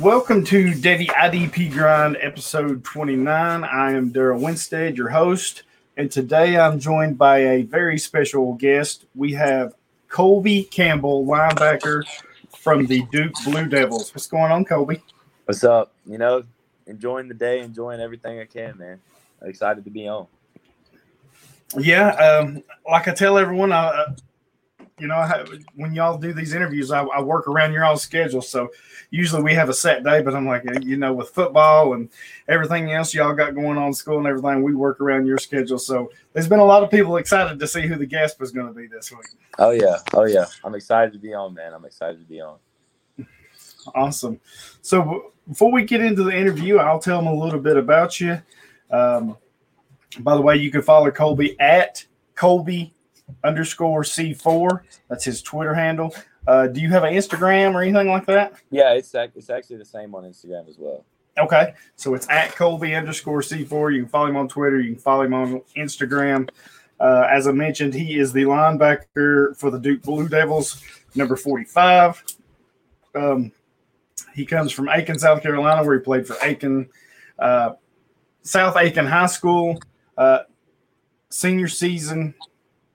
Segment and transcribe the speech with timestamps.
[0.00, 3.64] Welcome to Daddy IDP Grind episode 29.
[3.64, 5.64] I am Daryl Winstead, your host,
[5.96, 9.06] and today I'm joined by a very special guest.
[9.16, 9.74] We have
[10.08, 12.04] Colby Campbell, linebacker
[12.56, 14.14] from the Duke Blue Devils.
[14.14, 15.02] What's going on, Colby?
[15.46, 15.92] What's up?
[16.06, 16.44] You know,
[16.86, 19.00] enjoying the day, enjoying everything I can, man.
[19.42, 20.28] Excited to be on.
[21.76, 24.14] Yeah, um, like I tell everyone, I,
[24.98, 25.44] you know, I,
[25.74, 28.42] when y'all do these interviews, I, I work around your all schedule.
[28.42, 28.68] So
[29.10, 32.08] usually we have a set day, but I'm like, you know, with football and
[32.48, 35.78] everything else y'all got going on school and everything, we work around your schedule.
[35.78, 38.66] So there's been a lot of people excited to see who the guest was going
[38.66, 39.26] to be this week.
[39.58, 41.72] Oh yeah, oh yeah, I'm excited to be on, man.
[41.74, 42.58] I'm excited to be on.
[43.94, 44.40] Awesome.
[44.82, 48.40] So before we get into the interview, I'll tell them a little bit about you.
[48.90, 49.36] Um,
[50.20, 52.04] by the way, you can follow Colby at
[52.34, 52.94] Colby
[53.44, 54.80] underscore C4.
[55.08, 56.14] That's his Twitter handle.
[56.46, 58.54] Uh, do you have an Instagram or anything like that?
[58.70, 61.04] Yeah, it's it's actually the same on Instagram as well.
[61.38, 63.94] Okay, so it's at Colby underscore C4.
[63.94, 64.80] You can follow him on Twitter.
[64.80, 66.48] You can follow him on Instagram.
[66.98, 70.82] Uh, as I mentioned, he is the linebacker for the Duke Blue Devils,
[71.14, 72.24] number 45.
[73.14, 73.52] Um,
[74.34, 76.88] he comes from Aiken, South Carolina, where he played for Aiken,
[77.38, 77.74] uh,
[78.42, 79.80] South Aiken High School.
[80.16, 80.40] Uh,
[81.30, 82.34] senior season,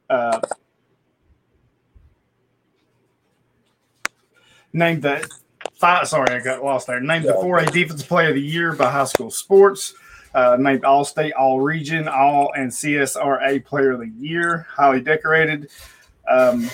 [0.10, 0.40] uh,
[4.72, 5.30] named the
[5.76, 6.08] five.
[6.08, 7.00] Sorry, I got lost there.
[7.00, 9.94] Named the 4A Defensive Player of the Year by High School Sports.
[10.34, 14.66] Uh, named All State, All Region, All and CSRA Player of the Year.
[14.70, 15.70] Highly decorated.
[16.28, 16.70] Um,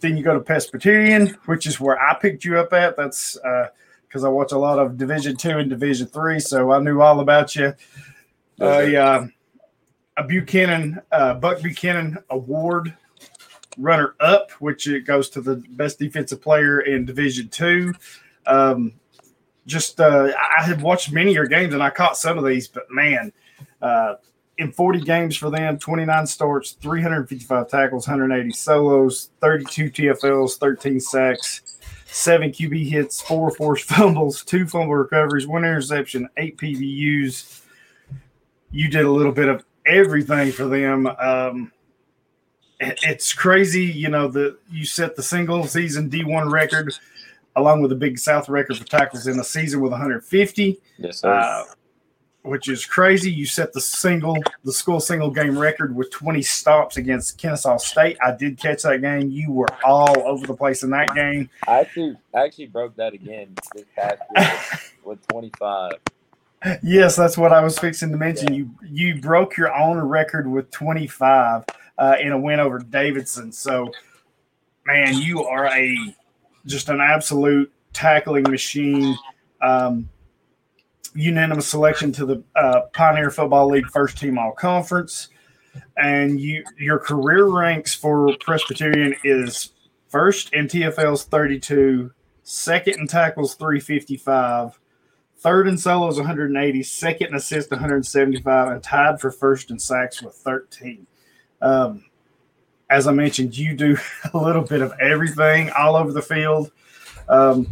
[0.00, 2.96] then you go to Presbyterian, which is where I picked you up at.
[2.96, 6.80] That's because uh, I watch a lot of Division Two and Division Three, so I
[6.80, 7.74] knew all about you.
[8.60, 9.26] Uh, yeah,
[10.16, 12.96] a Buchanan uh, Buck Buchanan Award
[13.78, 17.92] runner up, which it goes to the best defensive player in Division Two.
[18.46, 18.92] Um,
[19.66, 22.68] just uh, I have watched many of your games and I caught some of these,
[22.68, 23.32] but man,
[23.80, 24.14] uh,
[24.58, 31.78] in 40 games for them, 29 starts, 355 tackles, 180 solos, 32 TFLs, 13 sacks,
[32.06, 37.62] seven QB hits, four forced fumbles, two fumble recoveries, one interception, eight PBUs.
[38.70, 41.06] You did a little bit of everything for them.
[41.06, 41.72] Um,
[42.80, 46.94] it's crazy, you know, that you set the single season D1 record
[47.56, 50.80] along with a big South record for tackles in a season with 150.
[50.98, 51.30] Yes, sir.
[51.30, 51.64] Uh,
[52.42, 53.30] which is crazy.
[53.30, 58.18] You set the single, the school single game record with 20 stops against Kennesaw State.
[58.22, 59.30] I did catch that game.
[59.30, 61.48] You were all over the place in that game.
[61.66, 64.60] I actually, I actually broke that again this past year
[65.04, 65.92] with 25.
[66.82, 68.54] Yes, that's what I was fixing to mention.
[68.54, 71.64] You you broke your own record with 25
[71.98, 73.52] uh, in a win over Davidson.
[73.52, 73.92] So,
[74.86, 75.96] man, you are a
[76.66, 79.16] just an absolute tackling machine.
[79.60, 80.08] Um,
[81.14, 85.28] unanimous selection to the uh, Pioneer Football League first team all conference.
[85.96, 89.70] And you your career ranks for Presbyterian is
[90.08, 94.78] first in TFL's 32, second in tackles 355,
[95.44, 100.34] third in solos 180, second in assists 175, and tied for first in sacks with
[100.34, 101.06] 13.
[101.60, 102.06] Um,
[102.88, 103.98] as I mentioned, you do
[104.32, 106.72] a little bit of everything all over the field.
[107.28, 107.68] Um,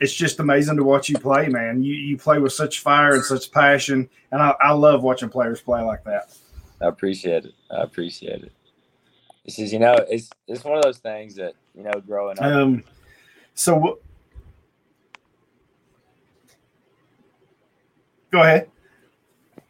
[0.00, 1.82] it's just amazing to watch you play, man.
[1.82, 5.62] You you play with such fire and such passion, and I, I love watching players
[5.62, 6.36] play like that.
[6.80, 7.54] I appreciate it.
[7.70, 8.52] I appreciate it.
[9.46, 12.44] This is, you know, it's it's one of those things that you know, growing up.
[12.44, 12.84] Um,
[13.54, 13.98] so
[18.30, 18.70] go ahead.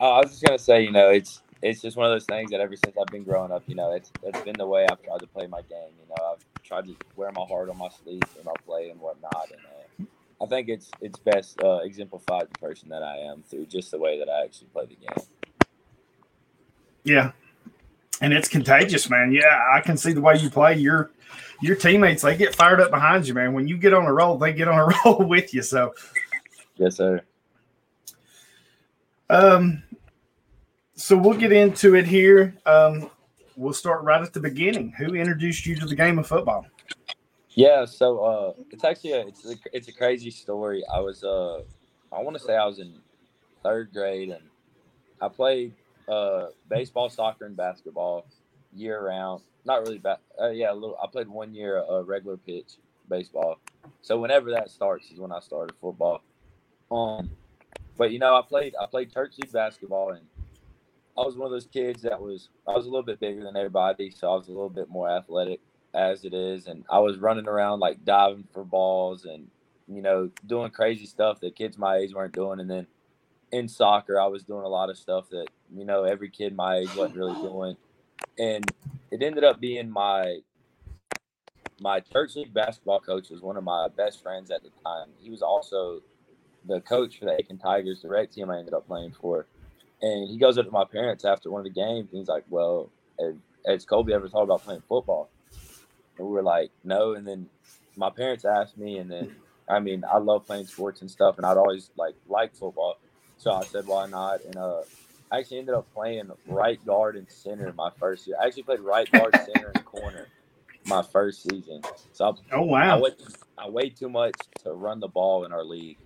[0.01, 2.51] Oh, I was just gonna say, you know, it's it's just one of those things
[2.51, 5.03] that ever since I've been growing up, you know, it's it's been the way I've
[5.03, 5.93] tried to play my game.
[6.01, 9.01] You know, I've tried to wear my heart on my sleeve in my play and
[9.01, 13.43] whatnot, and uh, I think it's it's best uh, exemplified the person that I am
[13.43, 15.27] through just the way that I actually play the game.
[17.03, 17.33] Yeah,
[18.21, 19.33] and it's contagious, man.
[19.33, 20.77] Yeah, I can see the way you play.
[20.77, 21.11] Your
[21.61, 23.53] your teammates they get fired up behind you, man.
[23.53, 25.63] When you get on a roll, they get on a roll with you.
[25.63, 25.95] So,
[26.77, 27.22] yes, sir.
[29.30, 29.83] Um,
[30.95, 32.57] so we'll get into it here.
[32.66, 33.10] Um,
[33.57, 34.92] we'll start right at the beginning.
[34.92, 36.66] Who introduced you to the game of football?
[37.51, 40.83] Yeah, so uh, it's actually a, it's a, it's a crazy story.
[40.92, 41.63] I was uh,
[42.13, 42.95] I want to say I was in
[43.63, 44.42] third grade and
[45.21, 45.75] I played
[46.09, 48.27] uh, baseball, soccer, and basketball
[48.75, 49.42] year round.
[49.65, 50.19] Not really bad.
[50.41, 50.97] Uh, yeah, a little.
[51.03, 52.75] I played one year uh, regular pitch
[53.09, 53.59] baseball.
[54.03, 56.22] So whenever that starts is when I started football.
[56.91, 57.30] Um,
[57.98, 60.24] but you know, I played I played church league basketball and
[61.18, 63.56] I was one of those kids that was I was a little bit bigger than
[63.56, 65.60] everybody, so I was a little bit more athletic
[65.95, 69.48] as it is, and I was running around like diving for balls and
[69.89, 72.60] you know, doing crazy stuff that kids my age weren't doing.
[72.60, 72.86] And then
[73.50, 76.77] in soccer, I was doing a lot of stuff that, you know, every kid my
[76.77, 77.77] age wasn't really doing.
[78.39, 78.71] And
[79.10, 80.39] it ended up being my
[81.80, 85.09] my church league basketball coach was one of my best friends at the time.
[85.16, 86.03] He was also
[86.68, 89.47] the coach for the Aiken Tigers, the rec team I ended up playing for.
[90.00, 92.44] And he goes up to my parents after one of the games and he's like,
[92.48, 92.91] Well,
[93.66, 95.28] has Colby ever thought about playing football?
[96.16, 97.15] And we were like, No.
[97.15, 97.48] And then
[97.97, 99.34] my parents asked me, and then
[99.68, 102.98] I mean, I love playing sports and stuff, and I'd always like like football.
[103.38, 104.44] So I said, Why not?
[104.44, 104.82] And uh
[105.30, 108.36] I actually ended up playing right guard and center my first year.
[108.41, 110.26] I actually played right guard, center, and corner
[110.86, 111.82] my first season.
[112.12, 113.15] So I, oh wow, I, weighed,
[113.59, 114.34] I weighed too much
[114.65, 115.98] to run the ball in our league,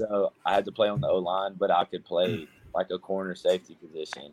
[0.00, 2.98] so I had to play on the O line, but I could play like a
[2.98, 4.32] corner safety position.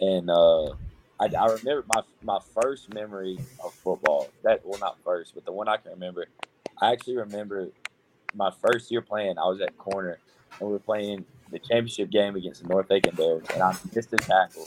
[0.00, 0.70] And uh,
[1.20, 4.28] I, I remember my my first memory of football.
[4.42, 6.26] That well, not first, but the one I can remember.
[6.82, 7.68] I actually remember
[8.34, 9.38] my first year playing.
[9.38, 10.18] I was at corner,
[10.58, 14.12] and we were playing the championship game against the North Aiken Bears, and I missed
[14.12, 14.66] a tackle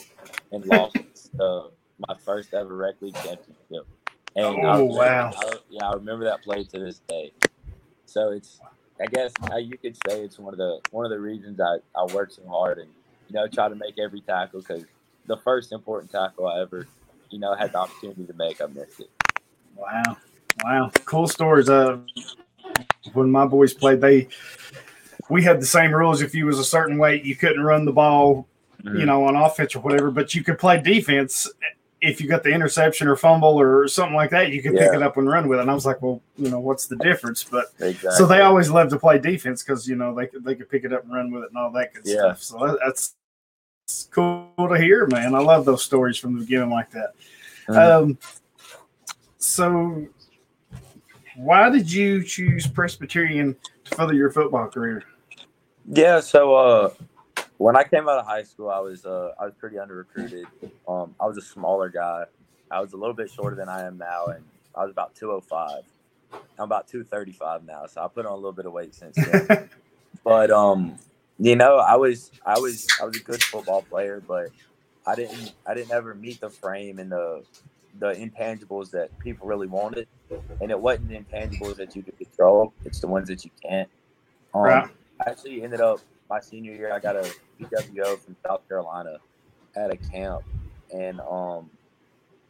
[0.52, 0.96] and lost
[1.40, 1.64] uh,
[2.08, 3.88] my first ever rec league championship.
[4.36, 5.31] And oh I wow!
[5.36, 7.34] I, yeah, I remember that play to this day.
[8.06, 8.62] So it's,
[9.00, 12.06] I guess you could say it's one of the one of the reasons I I
[12.13, 12.90] work so hard and
[13.28, 14.86] you know try to make every tackle because
[15.25, 16.88] the first important tackle I ever
[17.30, 19.10] you know had the opportunity to make I missed it.
[19.75, 20.18] Wow,
[20.63, 21.69] wow, cool stories.
[21.69, 21.98] Uh,
[23.13, 24.28] when my boys played, they
[25.30, 26.22] we had the same rules.
[26.22, 28.48] If you was a certain weight, you couldn't run the ball,
[28.84, 28.98] mm-hmm.
[28.98, 31.50] you know, on offense or whatever, but you could play defense
[32.04, 34.88] if you got the interception or fumble or something like that, you could yeah.
[34.88, 35.62] pick it up and run with it.
[35.62, 37.44] And I was like, well, you know, what's the difference?
[37.44, 38.12] But exactly.
[38.12, 40.84] so they always love to play defense because you know they could they could pick
[40.84, 42.34] it up and run with it and all that good yeah.
[42.34, 42.44] stuff.
[42.44, 43.16] So that's,
[44.12, 45.36] cool to hear, man.
[45.36, 47.14] I love those stories from the beginning like that.
[47.68, 48.04] Mm-hmm.
[48.04, 48.18] Um,
[49.38, 50.08] so
[51.36, 55.04] why did you choose Presbyterian to further your football career?
[55.86, 56.94] Yeah, so uh,
[57.63, 60.45] when I came out of high school, I was uh, I was pretty under recruited.
[60.86, 62.25] Um, I was a smaller guy.
[62.69, 64.44] I was a little bit shorter than I am now, and
[64.75, 65.83] I was about 205.
[66.33, 69.69] I'm about 235 now, so I put on a little bit of weight since then.
[70.25, 70.98] but um,
[71.39, 74.50] you know, I was I was I was a good football player, but
[75.07, 77.45] I didn't I didn't ever meet the frame and the
[77.98, 80.10] the intangibles that people really wanted,
[80.60, 83.89] and it wasn't the intangibles that you could control; it's the ones that you can't.
[84.54, 84.89] Um, right.
[85.25, 86.01] I actually ended up
[86.33, 87.31] my senior year, I got a
[87.65, 89.18] PWO from South Carolina
[89.75, 90.44] at a camp,
[90.94, 91.69] and um,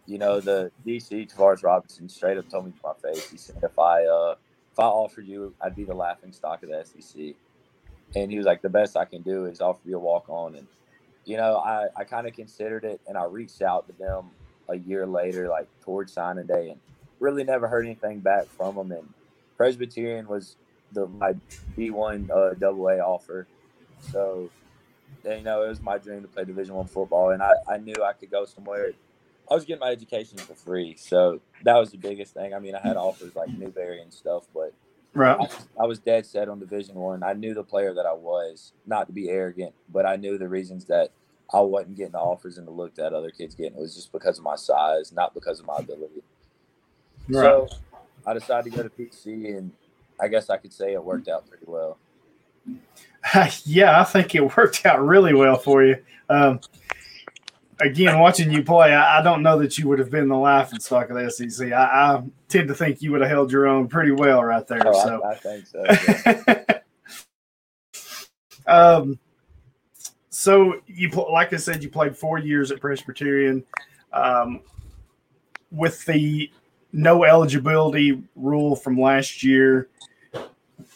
[0.06, 3.30] you know, the DC Travaris Robinson straight up told me to my face.
[3.30, 4.36] He said, "If I uh,
[4.72, 7.36] if I offered you, I'd be the laughing stock of the SEC."
[8.16, 10.56] And he was like, "The best I can do is offer you a walk on."
[10.56, 10.68] And
[11.26, 14.32] you know, I I kind of considered it, and I reached out to them
[14.70, 16.80] a year later, like towards signing day, and
[17.20, 18.92] really never heard anything back from them.
[18.92, 19.14] And
[19.58, 20.58] Presbyterian was
[20.92, 21.34] the my
[21.76, 23.48] B one uh, double A offer,
[24.12, 24.50] so,
[25.26, 27.96] you know, it was my dream to play Division One football, and I, I knew
[28.04, 28.92] I could go somewhere.
[29.50, 32.54] I was getting my education for free, so that was the biggest thing.
[32.54, 34.74] I mean, I had offers like Newberry and stuff, but
[35.14, 35.38] right.
[35.40, 37.24] I, I was dead set on Division One.
[37.24, 37.32] I.
[37.32, 40.48] I knew the player that I was, not to be arrogant, but I knew the
[40.48, 41.10] reasons that
[41.54, 43.78] I wasn't getting the offers and the look that other kids getting.
[43.78, 46.24] It was just because of my size, not because of my ability.
[47.28, 47.44] Right.
[47.44, 47.68] So
[48.26, 49.72] I decided to go to PC, and
[50.20, 51.98] I guess I could say it worked out pretty well.
[53.66, 55.98] yeah, I think it worked out really well for you.
[56.30, 56.60] Um,
[57.80, 60.80] again, watching you play, I, I, don't know that you would have been the laughing
[60.80, 61.72] stock of the SEC.
[61.72, 64.82] I, I, tend to think you would have held your own pretty well right there.
[64.86, 65.22] Oh, so.
[65.24, 65.84] I, I think so.
[68.68, 68.68] Yeah.
[68.68, 69.20] um,
[70.30, 73.64] so you like I said, you played four years at Presbyterian.
[74.12, 74.62] Um,
[75.72, 76.52] with the
[76.92, 79.90] no eligibility rule from last year,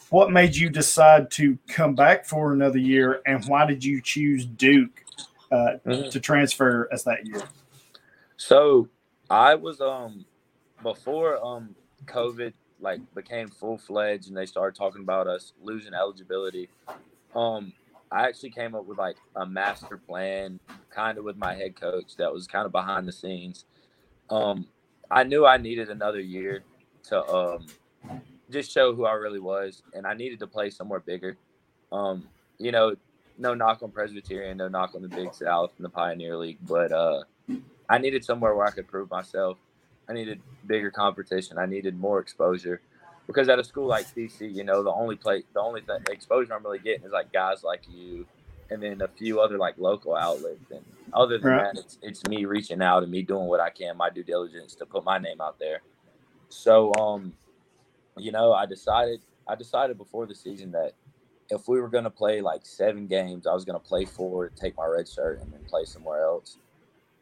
[0.09, 4.45] what made you decide to come back for another year, and why did you choose
[4.45, 5.03] Duke
[5.51, 6.09] uh, mm-hmm.
[6.09, 7.41] to transfer as that year?
[8.37, 8.87] So
[9.29, 10.25] I was um
[10.83, 16.69] before um COVID like became full fledged and they started talking about us losing eligibility.
[17.35, 17.73] Um,
[18.11, 20.59] I actually came up with like a master plan,
[20.89, 23.65] kind of with my head coach that was kind of behind the scenes.
[24.29, 24.67] Um,
[25.09, 26.63] I knew I needed another year
[27.09, 27.65] to um
[28.51, 31.37] just show who I really was, and I needed to play somewhere bigger.
[31.91, 32.27] Um,
[32.57, 32.95] you know,
[33.37, 36.91] no knock on Presbyterian, no knock on the Big South and the Pioneer League, but
[36.91, 37.23] uh,
[37.89, 39.57] I needed somewhere where I could prove myself.
[40.09, 41.57] I needed bigger competition.
[41.57, 42.81] I needed more exposure
[43.27, 46.13] because at a school like PC, you know, the only play, the only thing, the
[46.13, 48.25] exposure I'm really getting is like guys like you,
[48.69, 50.71] and then a few other like local outlets.
[50.71, 51.75] And other than right.
[51.75, 54.75] that, it's it's me reaching out and me doing what I can, my due diligence
[54.75, 55.81] to put my name out there.
[56.49, 57.33] So, um,
[58.17, 60.93] you know, I decided I decided before the season that
[61.49, 64.49] if we were going to play like seven games, I was going to play four,
[64.49, 66.57] take my red shirt, and then play somewhere else.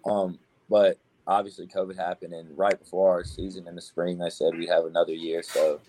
[0.05, 0.97] Um, but
[1.27, 4.85] obviously, COVID happened, and right before our season in the spring, they said we have
[4.85, 5.43] another year.
[5.43, 5.79] So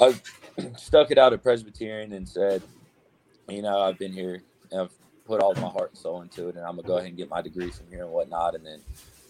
[0.00, 0.20] I
[0.76, 2.62] stuck it out at Presbyterian and said,
[3.48, 4.42] you know, I've been here,
[4.76, 4.92] I've
[5.24, 7.30] put all my heart and soul into it, and I'm gonna go ahead and get
[7.30, 8.80] my degree from here and whatnot, and then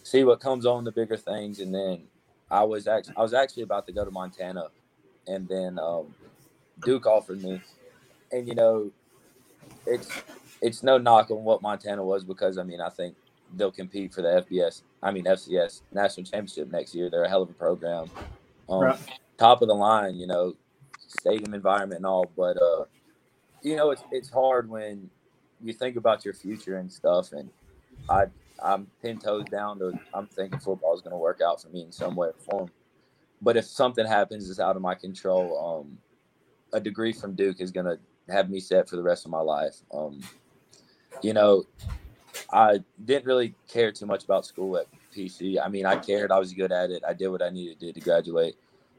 [0.03, 1.59] see what comes on the bigger things.
[1.59, 2.03] And then
[2.51, 4.67] I was actually I was actually about to go to Montana,
[5.29, 6.13] and then um,
[6.83, 7.61] Duke offered me,
[8.31, 8.91] and you know,
[9.85, 10.09] it's
[10.61, 13.15] it's no knock on what Montana was because I mean I think
[13.55, 17.09] they'll compete for the FBS I mean FCS national championship next year.
[17.09, 18.09] They're a hell of a program,
[18.69, 18.99] um, right.
[19.37, 20.55] top of the line, you know,
[21.07, 22.31] stadium environment and all.
[22.35, 22.85] But uh,
[23.61, 25.09] you know, it's it's hard when
[25.61, 27.33] you think about your future and stuff.
[27.33, 27.49] And
[28.09, 28.25] I
[28.63, 31.83] I'm ten toes down to I'm thinking football is going to work out for me
[31.83, 32.69] in some way or form.
[33.41, 35.97] But if something happens that's out of my control, um,
[36.73, 39.75] a degree from Duke is to have me set for the rest of my life.
[39.93, 40.21] Um,
[41.21, 41.63] you know,
[42.51, 45.57] I didn't really care too much about school at PC.
[45.63, 46.31] I mean, I cared.
[46.31, 47.03] I was good at it.
[47.07, 48.55] I did what I needed to do to graduate.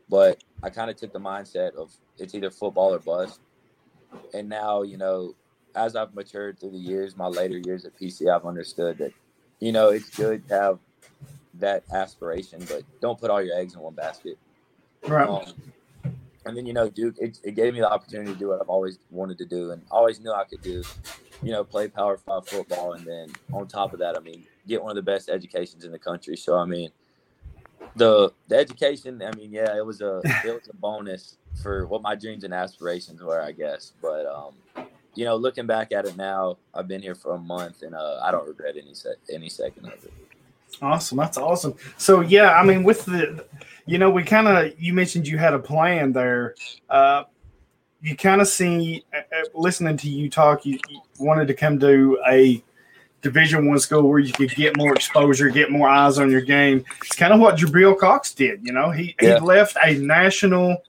[0.08, 3.40] But I kind of took the mindset of it's either football or bust.
[4.34, 5.34] And now, you know,
[5.74, 9.12] as I've matured through the years, my later years at PC, I've understood that,
[9.60, 10.78] you know, it's good to have
[11.54, 14.38] that aspiration, but don't put all your eggs in one basket.
[15.06, 15.28] Right.
[15.28, 15.54] Um,
[16.46, 18.68] and then, you know, Duke, it, it gave me the opportunity to do what I've
[18.68, 20.82] always wanted to do and always knew I could do,
[21.42, 22.94] you know, play Power Five football.
[22.94, 25.92] And then on top of that, I mean, get one of the best educations in
[25.92, 26.36] the country.
[26.36, 26.90] So, I mean,
[27.96, 32.02] the the education, I mean, yeah, it was a it was a bonus for what
[32.02, 33.92] my dreams and aspirations were, I guess.
[34.00, 34.54] But um,
[35.14, 38.20] you know, looking back at it now, I've been here for a month, and uh,
[38.22, 40.12] I don't regret any se- any second of it.
[40.82, 41.74] Awesome, that's awesome.
[41.96, 43.44] So yeah, I mean, with the,
[43.86, 46.54] you know, we kind of you mentioned you had a plan there.
[46.88, 47.24] Uh,
[48.02, 51.78] you kind of see, uh, uh, listening to you talk, you, you wanted to come
[51.80, 52.62] to a
[53.20, 56.82] Division One school where you could get more exposure, get more eyes on your game.
[57.04, 58.64] It's kind of what Jabril Cox did.
[58.64, 59.34] You know, he yeah.
[59.34, 60.82] he left a national,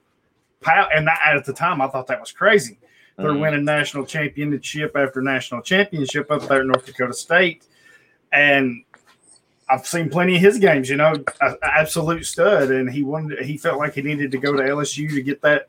[0.62, 2.78] power, and that, at the time I thought that was crazy.
[3.18, 3.40] They're mm-hmm.
[3.40, 7.66] winning national championship after national championship up there at North Dakota State,
[8.32, 8.82] and
[9.72, 10.90] I've seen plenty of his games.
[10.90, 14.52] You know, a, absolute stud, and he wanted he felt like he needed to go
[14.52, 15.68] to LSU to get that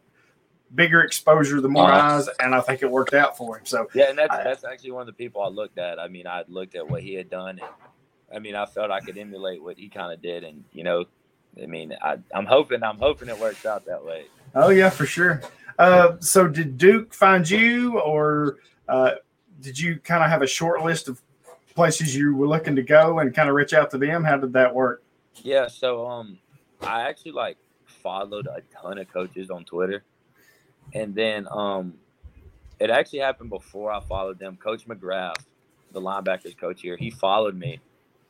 [0.75, 2.17] bigger exposure, the more uh-huh.
[2.17, 3.65] eyes, and I think it worked out for him.
[3.65, 5.99] So yeah, and that's I, that's actually one of the people I looked at.
[5.99, 8.99] I mean, I looked at what he had done, and I mean, I felt I
[8.99, 11.05] could emulate what he kind of did, and you know,
[11.61, 14.25] I mean, I, I'm hoping I'm hoping it works out that way.
[14.53, 15.41] Oh yeah, for sure.
[15.79, 18.57] Uh, so did Duke find you, or
[18.89, 19.11] uh,
[19.61, 21.21] did you kind of have a short list of
[21.75, 24.23] places you were looking to go and kind of reach out to them?
[24.23, 25.03] How did that work?
[25.41, 26.39] Yeah, so um,
[26.81, 30.03] I actually like followed a ton of coaches on Twitter
[30.93, 31.95] and then um,
[32.79, 34.57] it actually happened before I followed them.
[34.57, 35.37] Coach McGrath,
[35.91, 37.79] the linebackers coach here, he followed me,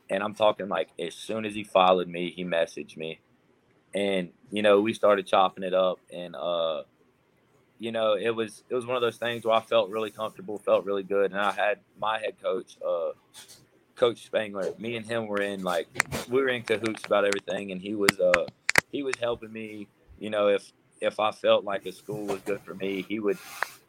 [0.09, 3.19] and I'm talking like as soon as he followed me, he messaged me,
[3.93, 6.83] and you know we started chopping it up, and uh,
[7.83, 10.57] you know it was it was one of those things where I felt really comfortable,
[10.57, 13.09] felt really good, and I had my head coach, uh,
[13.97, 14.73] Coach Spangler.
[14.79, 15.87] Me and him were in like
[16.29, 18.45] we were in cahoots about everything, and he was uh
[18.89, 19.89] he was helping me.
[20.17, 20.71] You know if
[21.01, 23.37] if I felt like a school was good for me, he would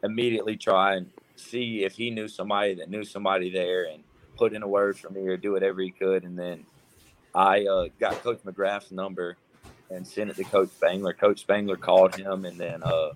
[0.03, 4.03] immediately try and see if he knew somebody that knew somebody there and
[4.37, 6.25] put in a word for me or do whatever he could.
[6.25, 6.67] And then
[7.33, 9.37] I uh, got Coach McGrath's number
[9.89, 11.13] and sent it to Coach Spangler.
[11.13, 13.11] Coach Spangler called him, and then uh,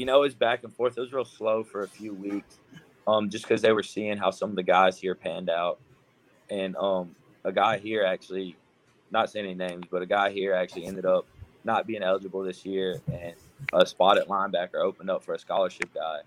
[0.00, 0.96] you know it was back and forth.
[0.96, 2.58] It was real slow for a few weeks,
[3.06, 5.78] um, just because they were seeing how some of the guys here panned out.
[6.48, 7.14] And um,
[7.44, 8.56] a guy here actually,
[9.10, 11.26] not saying any names, but a guy here actually ended up
[11.64, 13.34] not being eligible this year, and
[13.74, 16.20] a spot at linebacker opened up for a scholarship guy.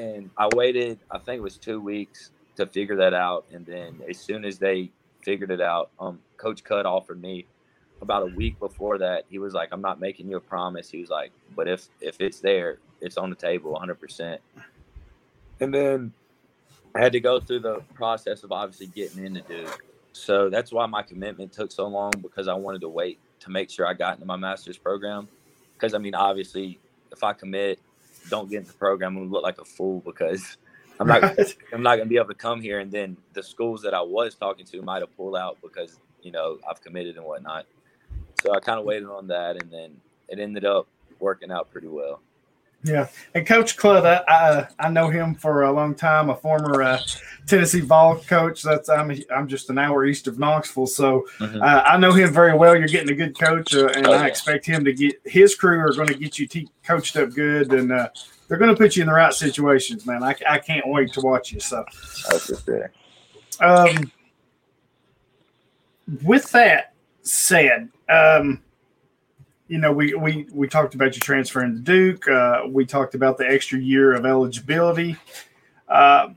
[0.00, 3.46] And I waited, I think it was two weeks to figure that out.
[3.52, 4.90] And then as soon as they
[5.22, 7.46] figured it out, um, Coach Cut offered me
[8.02, 9.24] about a week before that.
[9.28, 12.20] He was like, "I'm not making you a promise." He was like, "But if if
[12.20, 14.40] it's there, it's on the table, 100." percent
[15.60, 16.12] And then
[16.94, 19.84] I had to go through the process of obviously getting into Duke.
[20.12, 23.70] So that's why my commitment took so long because I wanted to wait to make
[23.70, 25.28] sure I got into my master's program.
[25.74, 26.78] Because I mean, obviously,
[27.12, 27.78] if I commit,
[28.28, 30.56] don't get into the program, I'm gonna look like a fool because
[30.98, 31.38] I'm not right.
[31.72, 32.80] I'm not gonna be able to come here.
[32.80, 36.32] And then the schools that I was talking to might have pulled out because you
[36.32, 37.66] know I've committed and whatnot.
[38.42, 40.86] So I kind of waited on that, and then it ended up
[41.20, 42.20] working out pretty well.
[42.84, 46.30] Yeah, and Coach Cut, I, I, I know him for a long time.
[46.30, 47.00] A former uh,
[47.44, 48.62] Tennessee Vol coach.
[48.62, 51.60] That's I'm I'm just an hour east of Knoxville, so mm-hmm.
[51.60, 52.76] uh, I know him very well.
[52.76, 54.22] You're getting a good coach, uh, and oh, yeah.
[54.22, 57.30] I expect him to get his crew are going to get you te- coached up
[57.34, 58.10] good, and uh,
[58.46, 60.22] they're going to put you in the right situations, man.
[60.22, 61.58] I, I can't wait to watch you.
[61.58, 61.84] So,
[63.60, 64.12] um,
[66.22, 68.62] with that said, um,
[69.68, 72.26] you know, we we we talked about you transferring to Duke.
[72.26, 75.16] Uh, we talked about the extra year of eligibility.
[75.88, 76.30] Uh,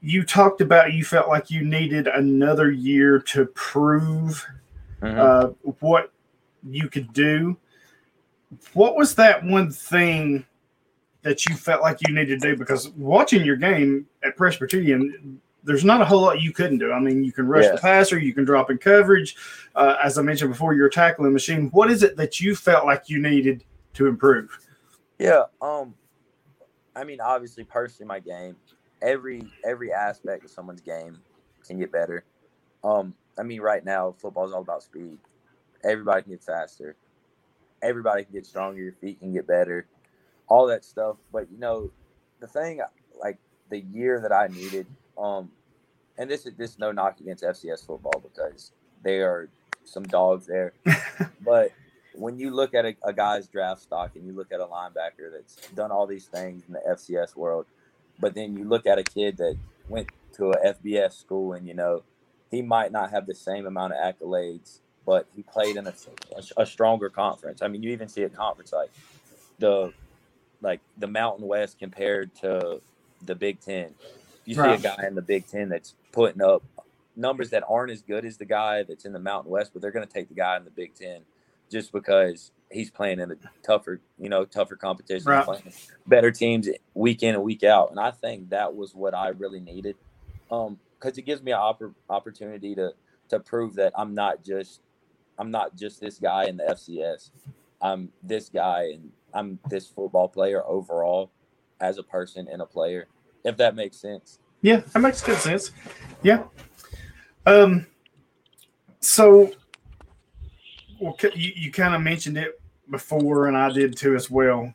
[0.00, 4.44] you talked about you felt like you needed another year to prove
[5.00, 5.18] mm-hmm.
[5.20, 6.10] uh, what
[6.68, 7.56] you could do.
[8.72, 10.44] What was that one thing
[11.22, 12.56] that you felt like you needed to do?
[12.56, 16.92] Because watching your game at Presbyterian, there's not a whole lot you couldn't do.
[16.92, 19.36] I mean, you can rush the passer, you can drop in coverage.
[19.74, 21.68] Uh, as I mentioned before, you're a tackling machine.
[21.70, 23.64] What is it that you felt like you needed
[23.94, 24.58] to improve?
[25.18, 25.94] Yeah, um,
[26.96, 28.56] I mean, obviously, personally, my game,
[29.00, 31.18] every every aspect of someone's game
[31.66, 32.24] can get better.
[32.82, 35.18] Um, I mean, right now, football is all about speed.
[35.84, 36.96] Everybody can get faster.
[37.82, 38.80] Everybody can get stronger.
[38.80, 39.86] Your feet can get better.
[40.48, 41.16] All that stuff.
[41.32, 41.90] But you know,
[42.40, 42.80] the thing,
[43.20, 43.38] like
[43.70, 44.86] the year that I needed
[45.18, 45.50] um,
[46.18, 49.48] and this is this no knock against FCS football because they are
[49.84, 50.72] some dogs there.
[51.44, 51.72] but
[52.14, 55.32] when you look at a, a, guy's draft stock and you look at a linebacker
[55.32, 57.66] that's done all these things in the FCS world,
[58.20, 59.56] but then you look at a kid that
[59.88, 62.02] went to a FBS school and you know
[62.50, 65.94] he might not have the same amount of accolades, but he played in a,
[66.36, 67.62] a, a stronger conference.
[67.62, 68.90] I mean, you even see a conference like
[69.58, 69.92] the
[70.60, 72.80] like the Mountain West compared to
[73.24, 73.94] the Big Ten
[74.44, 74.80] you right.
[74.80, 76.62] see a guy in the Big Ten that's putting up
[77.16, 79.90] numbers that aren't as good as the guy that's in the Mountain West, but they're
[79.90, 81.20] going to take the guy in the Big Ten
[81.70, 85.44] just because he's playing in a tougher, you know, tougher competition, right.
[85.44, 85.72] playing
[86.06, 87.90] better teams week in and week out.
[87.90, 89.96] And I think that was what I really needed,
[90.48, 92.92] because um, it gives me an opp- opportunity to
[93.30, 94.80] to prove that I'm not just
[95.38, 97.30] I'm not just this guy in the FCS.
[97.80, 101.30] I'm this guy and I'm this football player overall
[101.80, 103.08] as a person and a player
[103.44, 104.38] if that makes sense.
[104.60, 105.72] Yeah, that makes good sense.
[106.22, 106.44] Yeah.
[107.46, 107.86] Um.
[109.00, 109.52] So,
[111.00, 114.72] well, you, you kind of mentioned it before, and I did too as well.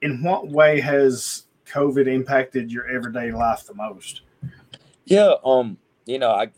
[0.00, 4.22] In what way has COVID impacted your everyday life the most?
[5.04, 5.34] Yeah.
[5.44, 5.78] Um.
[6.04, 6.48] You know, I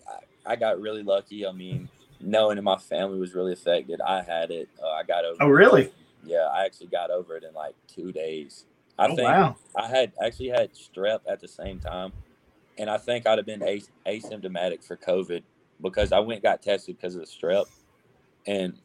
[0.47, 1.47] I got really lucky.
[1.47, 1.89] I mean,
[2.21, 4.69] knowing that my family was really affected, I had it.
[4.83, 5.43] Uh, I got over.
[5.43, 5.85] Oh, really?
[5.85, 5.95] It.
[6.25, 8.65] Yeah, I actually got over it in like two days.
[8.99, 9.57] I oh, think wow.
[9.77, 12.13] I had actually had strep at the same time,
[12.79, 15.43] and I think I'd have been as- asymptomatic for COVID
[15.81, 17.67] because I went got tested because of the strep,
[18.47, 18.79] and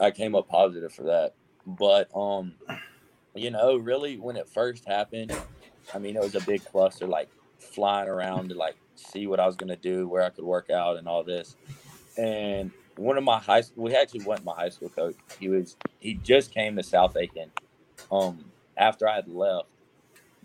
[0.00, 1.34] I came up positive for that.
[1.66, 2.54] But um,
[3.34, 5.32] you know, really when it first happened,
[5.94, 9.46] I mean, it was a big cluster, like flying around to like see what I
[9.46, 11.56] was gonna do, where I could work out, and all this.
[12.18, 15.14] And one of my high school, we actually went my high school coach.
[15.38, 17.50] He was he just came to South Aiken,
[18.10, 18.44] um,
[18.76, 19.68] after I had left.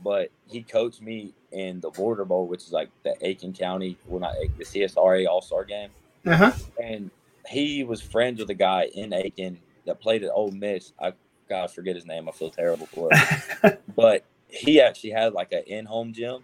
[0.04, 4.20] But he coached me in the Border Bowl, which is like the Aiken County, well
[4.20, 5.90] not Aiken, the CSRA All Star game.
[6.26, 6.52] Uh-huh.
[6.82, 7.10] And
[7.50, 10.94] he was friends with a guy in Aiken that played at Ole Miss.
[11.00, 11.14] I
[11.50, 12.28] God forget his name.
[12.28, 13.82] I feel terrible for it.
[13.96, 16.44] but he actually had like an in-home gym.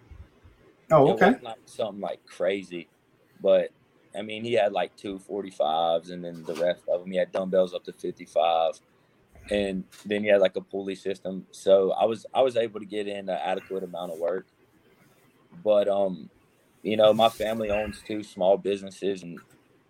[0.90, 1.34] Oh, okay.
[1.42, 2.88] Like something like crazy,
[3.40, 3.70] but
[4.16, 7.32] I mean, he had like two 45s, and then the rest of them, he had
[7.32, 8.80] dumbbells up to 55
[9.50, 11.46] and then you had like a pulley system.
[11.50, 14.46] So I was I was able to get in an adequate amount of work.
[15.62, 16.30] But um,
[16.82, 19.40] you know, my family owns two small businesses and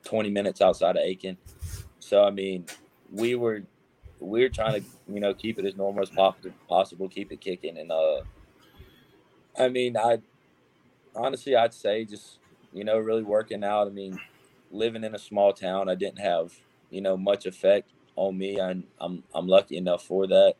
[0.04, 1.38] 20 minutes outside of Aiken.
[1.98, 2.66] So I mean,
[3.12, 3.62] we were
[4.20, 6.10] we were trying to you know keep it as normal as
[6.68, 8.22] possible, keep it kicking, and uh,
[9.58, 10.18] I mean, I
[11.14, 12.40] honestly I'd say just
[12.72, 13.86] you know really working out.
[13.86, 14.18] I mean,
[14.70, 16.54] living in a small town, I didn't have
[16.90, 18.60] you know much effect on me.
[18.60, 20.54] I, I'm I'm lucky enough for that.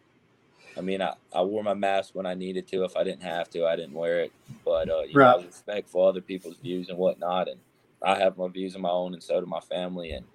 [0.77, 2.85] I mean, I, I wore my mask when I needed to.
[2.85, 4.33] If I didn't have to, I didn't wear it.
[4.65, 5.37] But uh, you right.
[5.37, 7.61] know, I respectful other people's views and whatnot, and
[8.03, 10.11] I have my views of my own, and so do my family.
[10.11, 10.27] And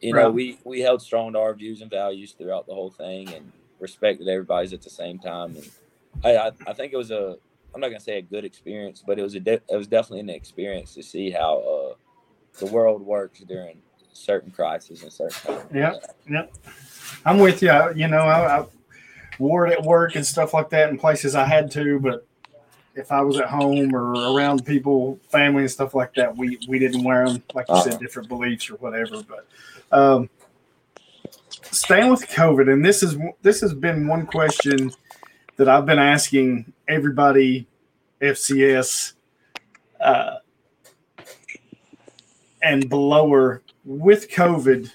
[0.00, 0.22] you right.
[0.22, 3.52] know, we we held strong to our views and values throughout the whole thing, and
[3.80, 5.56] respected everybody's at the same time.
[5.56, 5.70] And
[6.22, 7.36] I I, I think it was a
[7.74, 10.20] I'm not gonna say a good experience, but it was a de- it was definitely
[10.20, 11.94] an experience to see how uh,
[12.60, 13.78] the world works during
[14.14, 15.58] certain crises and certain.
[15.72, 15.94] Yeah,
[16.28, 16.46] yeah,
[17.24, 17.70] I'm with you.
[17.70, 18.66] I, you know, I, I
[19.38, 22.26] wore it at work and stuff like that in places I had to, but
[22.94, 26.78] if I was at home or around people, family and stuff like that, we we
[26.78, 27.42] didn't wear them.
[27.54, 27.90] Like you uh-huh.
[27.90, 29.22] said, different beliefs or whatever.
[29.22, 29.46] But
[29.90, 30.30] um,
[31.70, 34.92] staying with COVID, and this is this has been one question
[35.56, 37.66] that I've been asking everybody
[38.20, 39.14] FCS
[40.00, 40.36] uh,
[42.62, 44.90] and belower with COVID.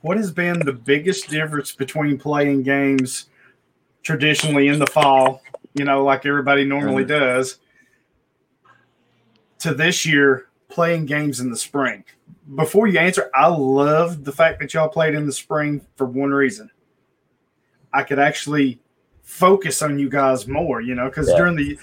[0.00, 3.26] What has been the biggest difference between playing games
[4.02, 5.42] traditionally in the fall,
[5.74, 7.58] you know, like everybody normally does,
[9.58, 12.04] to this year playing games in the spring?
[12.56, 16.30] Before you answer, I love the fact that y'all played in the spring for one
[16.30, 16.70] reason.
[17.92, 18.80] I could actually
[19.22, 21.36] focus on you guys more, you know, because Yeah.
[21.36, 21.78] during the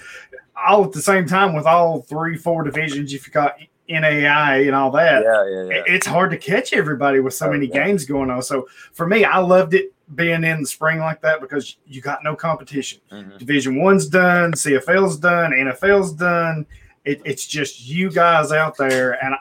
[0.66, 3.56] all at the same time with all three, four divisions, if you got
[3.88, 5.82] NAI and all that, Yeah, yeah, yeah.
[5.86, 7.84] it's hard to catch everybody with so Oh, many yeah.
[7.86, 8.42] games going on.
[8.42, 12.22] So for me, I loved it being in the spring like that because you got
[12.24, 13.00] no competition.
[13.12, 13.38] Mhm.
[13.38, 16.66] Division one's done, CFL's done, NFL's done.
[17.04, 19.38] It, it's just you guys out there, and I,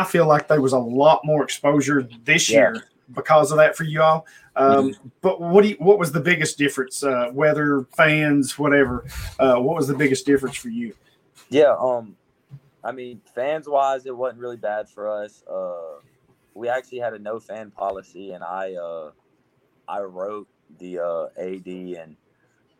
[0.00, 2.72] I feel like there was a lot more exposure this Yeah.
[2.72, 2.84] year
[3.14, 4.26] because of that for you all.
[4.56, 7.02] Um, But what do you, what was the biggest difference?
[7.02, 9.04] Uh, weather, fans, whatever.
[9.38, 10.94] Uh, what was the biggest difference for you?
[11.48, 12.16] Yeah, um,
[12.84, 15.44] I mean, fans wise, it wasn't really bad for us.
[15.50, 16.00] Uh,
[16.54, 19.10] we actually had a no fan policy, and I, uh,
[19.88, 22.16] I wrote the uh, AD and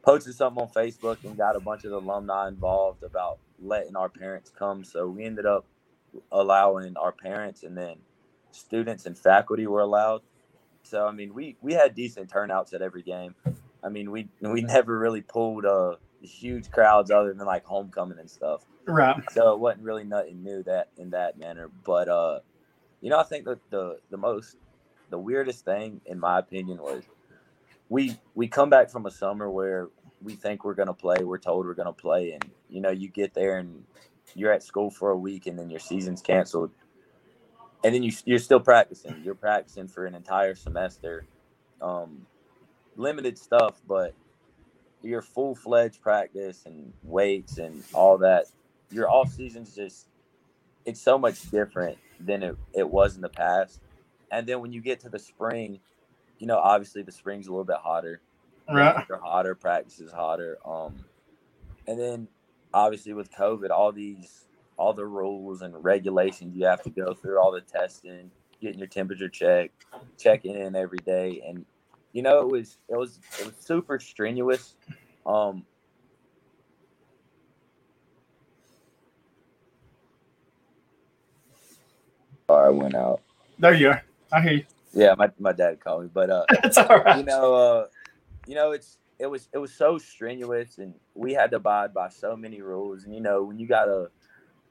[0.02, 4.50] posted something on Facebook and got a bunch of alumni involved about letting our parents
[4.56, 4.84] come.
[4.84, 5.64] So we ended up
[6.30, 7.96] allowing our parents, and then
[8.50, 10.22] students and faculty were allowed.
[10.82, 13.34] So I mean, we we had decent turnouts at every game.
[13.84, 18.30] I mean, we we never really pulled uh huge crowds other than like homecoming and
[18.30, 18.64] stuff.
[18.86, 19.22] Right.
[19.32, 21.70] So it wasn't really nothing new that in that manner.
[21.84, 22.40] But uh,
[23.00, 24.56] you know, I think that the the most
[25.10, 27.04] the weirdest thing in my opinion was
[27.88, 29.88] we we come back from a summer where
[30.22, 33.34] we think we're gonna play, we're told we're gonna play, and you know, you get
[33.34, 33.84] there and
[34.34, 36.70] you're at school for a week and then your season's canceled.
[37.84, 39.20] And then you you're still practicing.
[39.24, 41.26] You're practicing for an entire semester.
[41.80, 42.26] Um,
[42.96, 44.14] limited stuff, but
[45.02, 48.46] your full fledged practice and weights and all that,
[48.92, 50.08] your off season's just
[50.84, 53.80] it's so much different than it, it was in the past.
[54.30, 55.80] And then when you get to the spring,
[56.38, 58.20] you know, obviously the spring's a little bit hotter.
[58.68, 59.04] Right.
[59.10, 60.58] Are hotter, practice is hotter.
[60.64, 61.04] Um
[61.86, 62.28] and then
[62.72, 64.44] obviously with COVID, all these
[64.76, 68.88] all the rules and regulations you have to go through, all the testing, getting your
[68.88, 69.84] temperature checked,
[70.18, 71.42] checking in every day.
[71.46, 71.64] And
[72.12, 74.74] you know, it was it was it was super strenuous.
[75.26, 75.64] Um
[82.54, 83.20] I went out.
[83.58, 84.02] There you are.
[84.32, 84.64] I hear you.
[84.94, 87.18] Yeah, my, my dad called me, but uh, It's all right.
[87.18, 87.86] you know, uh,
[88.46, 92.08] you know, it's it was it was so strenuous, and we had to abide by
[92.08, 93.04] so many rules.
[93.04, 94.10] And you know, when you got a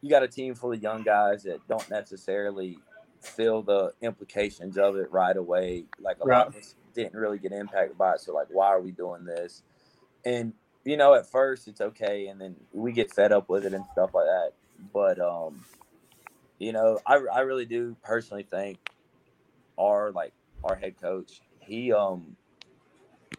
[0.01, 2.77] you got a team full of young guys that don't necessarily
[3.21, 7.51] feel the implications of it right away, like a lot of us didn't really get
[7.51, 8.21] impacted by it.
[8.21, 9.63] So like, why are we doing this?
[10.25, 13.73] And you know, at first it's okay, and then we get fed up with it
[13.73, 14.51] and stuff like that.
[14.93, 15.63] But um,
[16.61, 18.77] you know, I I really do personally think
[19.79, 22.35] our like our head coach, he um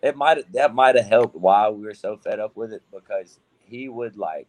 [0.02, 3.38] it might that might have helped why we were so fed up with it because
[3.60, 4.48] he would like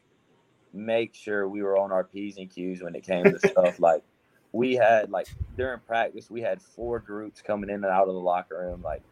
[0.73, 4.03] make sure we were on our P's and Q's when it came to stuff like
[4.51, 8.19] we had like during practice we had four groups coming in and out of the
[8.19, 9.03] locker room like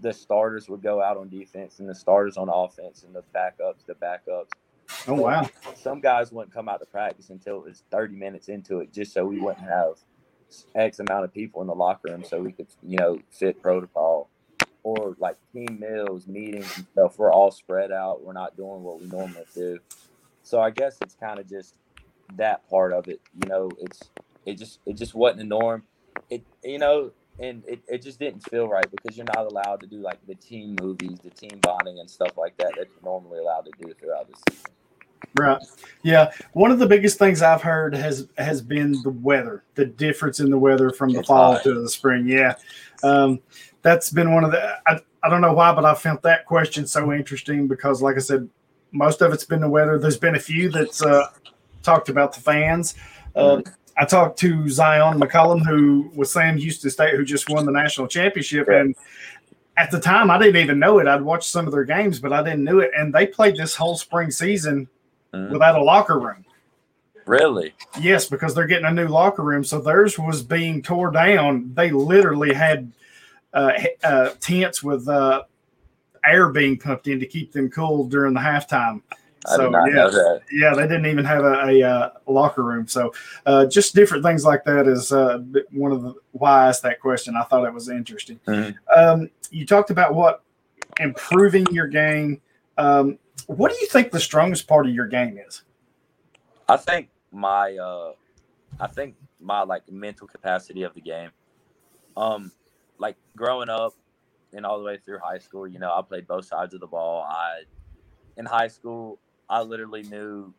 [0.00, 3.84] the starters would go out on defense and the starters on offense and the backups
[3.86, 4.50] the backups
[5.06, 5.48] Oh wow.
[5.74, 9.12] some guys wouldn't come out to practice until it was 30 minutes into it just
[9.12, 9.94] so we wouldn't have
[10.74, 14.30] x amount of people in the locker room so we could you know fit protocol
[14.82, 17.18] or like team meals meetings and stuff.
[17.18, 18.22] We're all spread out.
[18.22, 19.78] We're not doing what we normally do.
[20.42, 21.74] So i guess it's kind of just
[22.36, 24.00] that part of it you know it's
[24.44, 25.82] it just it just wasn't the norm.
[26.30, 29.86] It you know and it, it just didn't feel right because you're not allowed to
[29.86, 33.38] do like the team movies the team bonding and stuff like that that you're normally
[33.38, 34.70] allowed to do throughout the season
[35.38, 35.60] Right.
[36.02, 36.30] Yeah.
[36.52, 40.50] One of the biggest things I've heard has has been the weather, the difference in
[40.50, 41.62] the weather from the It's fall hot.
[41.64, 42.26] to the spring.
[42.26, 42.54] Yeah.
[43.02, 43.40] Um,
[43.82, 46.86] that's been one of the I, I don't know why, but I found that question
[46.86, 48.48] so interesting because like I said,
[48.92, 49.98] most of it's been the weather.
[49.98, 51.26] There's been a few that's uh,
[51.82, 52.94] talked about the fans.
[53.34, 53.60] Uh,
[53.96, 58.06] I talked to Zyon McCollum, who was Sam Houston State, who just won the national
[58.06, 58.66] championship.
[58.70, 58.80] Yeah.
[58.80, 58.96] And
[59.76, 61.06] at the time, I didn't even know it.
[61.06, 62.90] I'd watched some of their games, but I didn't know it.
[62.96, 64.88] And they played this whole spring season
[65.34, 65.50] Mhm.
[65.50, 66.44] without a locker room.
[67.26, 69.62] really Yes, because they're getting a new locker room.
[69.62, 71.72] So theirs was being tore down.
[71.74, 72.90] They literally had
[73.52, 75.42] uh, uh, tents with uh,
[76.24, 79.02] air being pumped in to keep them cool during the halftime.
[79.46, 82.10] i So did not yeah, know that yeah, they didn't even have a, a uh,
[82.26, 82.86] locker room.
[82.88, 83.12] So
[83.46, 85.40] uh, just different things like that is uh,
[85.72, 87.36] one of the why I asked that question.
[87.36, 88.40] I thought it was interesting.
[88.46, 88.74] Mhm.
[88.94, 90.42] Um, you talked about what
[90.98, 92.40] improving your game.
[92.78, 95.62] Um, what do you think the strongest part of your game is?
[96.68, 98.12] I think my uh
[98.80, 101.30] I think my like mental capacity of the game.
[102.16, 102.52] Um
[102.98, 103.94] like growing up
[104.52, 106.86] and all the way through high school, you know, I played both sides of the
[106.86, 107.26] ball.
[107.28, 107.62] I
[108.36, 110.52] in high school, I literally knew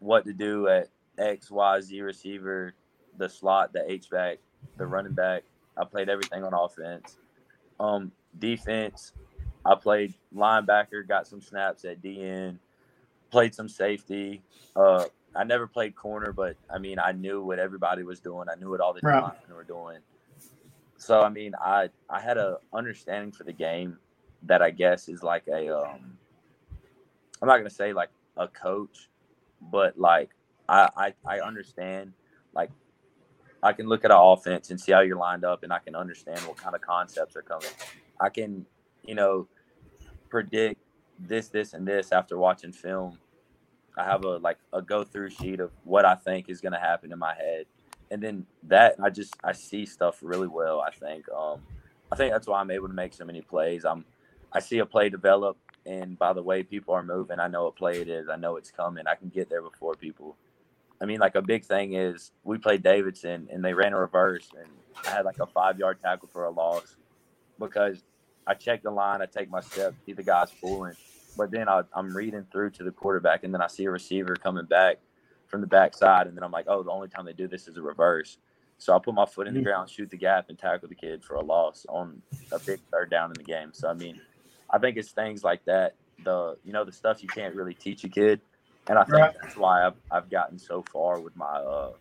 [0.00, 2.74] what to do at X, Y, Z receiver,
[3.16, 4.38] the slot, the H back,
[4.76, 5.42] the running back.
[5.76, 7.18] I played everything on offense.
[7.80, 9.12] Um, defense,
[9.68, 12.58] I played linebacker, got some snaps at DN,
[13.30, 14.42] played some safety.
[14.74, 15.04] Uh,
[15.36, 18.48] I never played corner, but I mean, I knew what everybody was doing.
[18.50, 19.22] I knew what all the right.
[19.22, 19.98] linemen were doing.
[20.96, 23.98] So I mean, I I had a understanding for the game
[24.44, 26.16] that I guess is like a um,
[27.42, 29.10] I'm not gonna say like a coach,
[29.60, 30.30] but like
[30.68, 32.14] I I, I understand
[32.54, 32.70] like
[33.62, 35.94] I can look at an offense and see how you're lined up, and I can
[35.94, 37.68] understand what kind of concepts are coming.
[38.20, 38.66] I can,
[39.04, 39.48] you know,
[40.28, 40.80] predict
[41.18, 43.18] this, this, and this after watching film.
[43.96, 46.78] I have a like a go through sheet of what I think is going to
[46.78, 47.66] happen in my head,
[48.10, 50.80] and then that I just I see stuff really well.
[50.80, 51.60] I think um,
[52.12, 53.84] I think that's why I'm able to make so many plays.
[53.84, 54.04] I'm
[54.52, 57.76] I see a play develop, and by the way people are moving, I know what
[57.76, 58.28] play it is.
[58.28, 59.06] I know it's coming.
[59.08, 60.36] I can get there before people.
[61.00, 64.48] I mean, like a big thing is we played Davidson and they ran a reverse,
[64.56, 64.68] and
[65.06, 66.94] I had like a five yard tackle for a loss
[67.58, 68.04] because
[68.48, 70.94] I check the line, I take my step, see the guy's pulling,
[71.36, 74.34] but then I, am reading through to the quarterback, and then I see a receiver
[74.34, 74.98] coming back
[75.46, 77.76] from the backside, and then I'm like, oh, the only time they do this is
[77.76, 78.38] a reverse.
[78.78, 79.68] So I put my foot in the mm-hmm.
[79.68, 83.10] ground, shoot the gap, and tackle the kid for a loss on a big third
[83.10, 83.70] down in the game.
[83.72, 84.20] So I mean,
[84.70, 85.94] I think it's things like that.
[86.24, 88.40] The you know the stuff you can't really teach a kid
[88.88, 89.34] and I think right.
[89.40, 91.92] that's why I've I've gotten so far with my uh,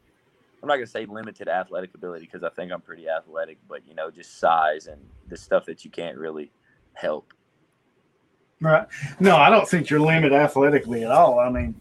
[0.62, 3.96] I'm not gonna say limited athletic ability because I think I'm pretty athletic, but you
[3.96, 6.52] know, just size and the stuff that you can't really
[6.94, 7.34] help.
[8.60, 8.88] Right.
[9.20, 11.40] No, I don't think you're limited athletically at all.
[11.40, 11.80] I mean,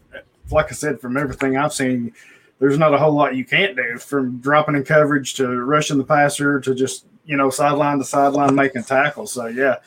[0.51, 2.13] like I said, from everything I've seen,
[2.59, 6.03] there's not a whole lot you can't do from dropping in coverage to rushing the
[6.03, 9.33] passer to just, you know, sideline to sideline making tackles.
[9.33, 9.77] So yeah.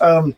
[0.00, 0.34] Um,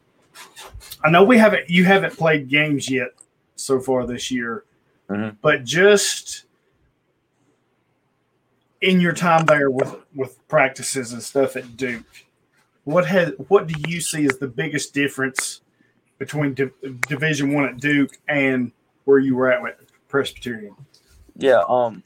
[1.03, 3.11] I know we haven't you haven't played games yet
[3.57, 4.65] so far this year.
[5.09, 5.37] Mm-hmm.
[5.41, 6.45] But just
[8.83, 12.05] in your time there with with practices and stuff at Duke,
[12.85, 15.63] what has what do you see as the biggest difference
[16.19, 16.71] between D-
[17.09, 18.73] Division One at Duke and
[19.05, 19.77] where you were at with
[20.09, 20.75] Presbyterian?
[21.37, 22.03] Yeah, um,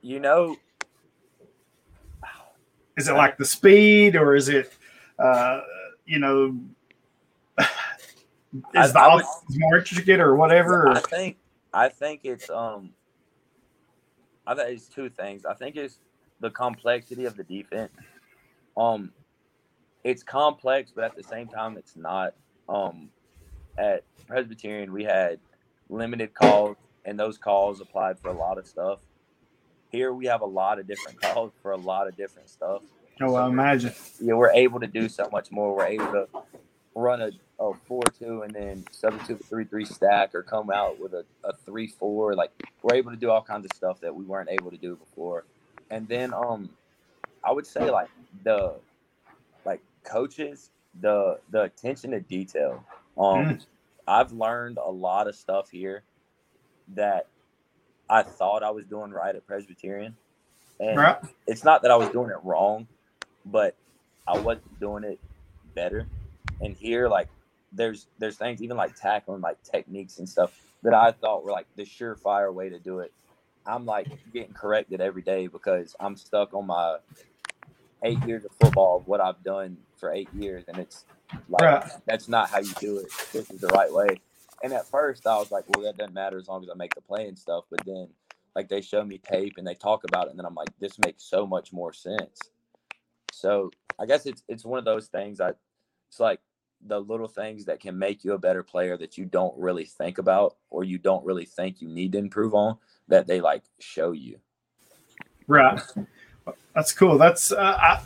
[0.00, 0.56] you know,
[2.96, 4.72] is it like the speed or is it,
[5.18, 5.60] uh,
[6.06, 6.56] you know,
[8.74, 10.86] is the I would, more intricate or whatever?
[10.86, 10.90] Or?
[10.90, 11.36] I think
[11.72, 12.90] I think it's um
[14.46, 15.44] I think it's two things.
[15.44, 15.98] I think it's
[16.40, 17.92] the complexity of the defense.
[18.76, 19.12] Um
[20.02, 22.34] it's complex, but at the same time it's not.
[22.68, 23.10] Um
[23.78, 25.38] at Presbyterian we had
[25.88, 29.00] limited calls and those calls applied for a lot of stuff.
[29.90, 32.82] Here we have a lot of different calls for a lot of different stuff.
[33.20, 33.92] Oh, so I imagine.
[34.20, 35.76] Yeah, we're able to do so much more.
[35.76, 36.28] We're able to
[36.94, 37.30] run a
[37.60, 41.24] a four two and then substitute a three three stack or come out with a,
[41.44, 42.34] a three four.
[42.34, 42.50] Like
[42.84, 45.44] we're able to do all kinds of stuff that we weren't able to do before.
[45.90, 46.68] And then um
[47.42, 48.10] I would say like
[48.44, 48.74] the
[49.64, 50.70] like coaches,
[51.00, 52.84] the the attention to detail.
[53.16, 53.66] Um mm.
[54.06, 56.02] I've learned a lot of stuff here
[56.94, 57.26] that
[58.10, 60.14] I thought I was doing right at Presbyterian.
[60.78, 61.16] And right.
[61.46, 62.86] it's not that I was doing it wrong,
[63.46, 63.74] but
[64.28, 65.18] I wasn't doing it
[65.74, 66.06] better.
[66.60, 67.28] And here, like
[67.72, 70.52] there's there's things even like tackling like techniques and stuff
[70.84, 73.12] that I thought were like the surefire way to do it.
[73.66, 76.98] I'm like getting corrected every day because I'm stuck on my
[78.02, 81.06] eight years of football what I've done for eight years, and it's
[81.48, 81.90] like right.
[82.06, 83.10] that's not how you do it.
[83.32, 84.08] This is the right way.
[84.62, 86.94] And at first, I was like, well, that doesn't matter as long as I make
[86.94, 87.64] the play and stuff.
[87.70, 88.08] But then,
[88.54, 90.98] like, they show me tape and they talk about it, and then I'm like, this
[91.04, 92.38] makes so much more sense.
[93.32, 95.40] So I guess it's it's one of those things.
[95.40, 95.52] I
[96.08, 96.40] it's like
[96.86, 100.18] the little things that can make you a better player that you don't really think
[100.18, 102.76] about or you don't really think you need to improve on
[103.08, 104.38] that they like show you.
[105.46, 105.80] Right.
[106.74, 107.18] That's cool.
[107.18, 108.02] That's uh, I,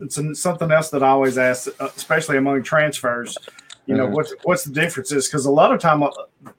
[0.00, 3.36] it's something else that I always ask, uh, especially among transfers.
[3.86, 4.14] You know, mm-hmm.
[4.14, 6.10] what's what's the difference is because a lot of time, uh,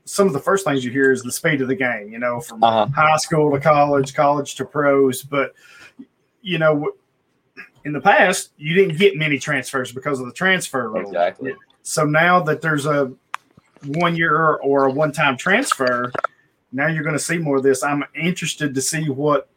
[0.05, 2.09] some of the first things you hear is the speed of the game.
[2.09, 2.87] You know, from uh-huh.
[2.87, 5.21] high school to college, college to pros.
[5.21, 5.53] But
[6.41, 6.93] you know,
[7.85, 11.07] in the past, you didn't get many transfers because of the transfer rule.
[11.07, 11.55] Exactly.
[11.81, 13.11] So now that there's a
[13.85, 16.11] one year or a one time transfer,
[16.71, 17.83] now you're going to see more of this.
[17.83, 19.49] I'm interested to see what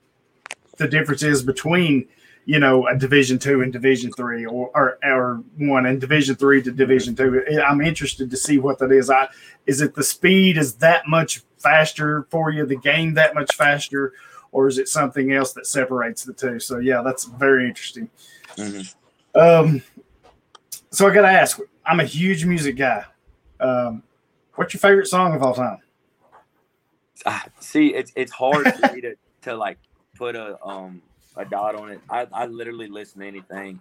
[0.79, 2.09] the difference is between
[2.45, 6.63] you know, a Division two and Division three, or, or or one and Division three
[6.63, 7.45] to Division two.
[7.65, 9.11] I'm interested to see what that is.
[9.11, 9.29] I
[9.67, 14.13] is it the speed is that much faster for you, the game that much faster,
[14.53, 16.61] or is it something else that separates the two?
[16.61, 18.09] So yeah, that's very interesting.
[18.57, 19.39] Mm-hmm.
[19.39, 19.83] Um,
[20.91, 21.59] so I got to ask.
[21.85, 23.05] I'm a huge music guy.
[23.59, 24.03] Um,
[24.55, 25.79] what's your favorite song of all time?
[27.25, 29.79] Uh, see, it's it's hard for me to, to like
[30.17, 31.03] put a um
[31.37, 32.01] a dot on it.
[32.11, 33.81] I, I literally listen to anything.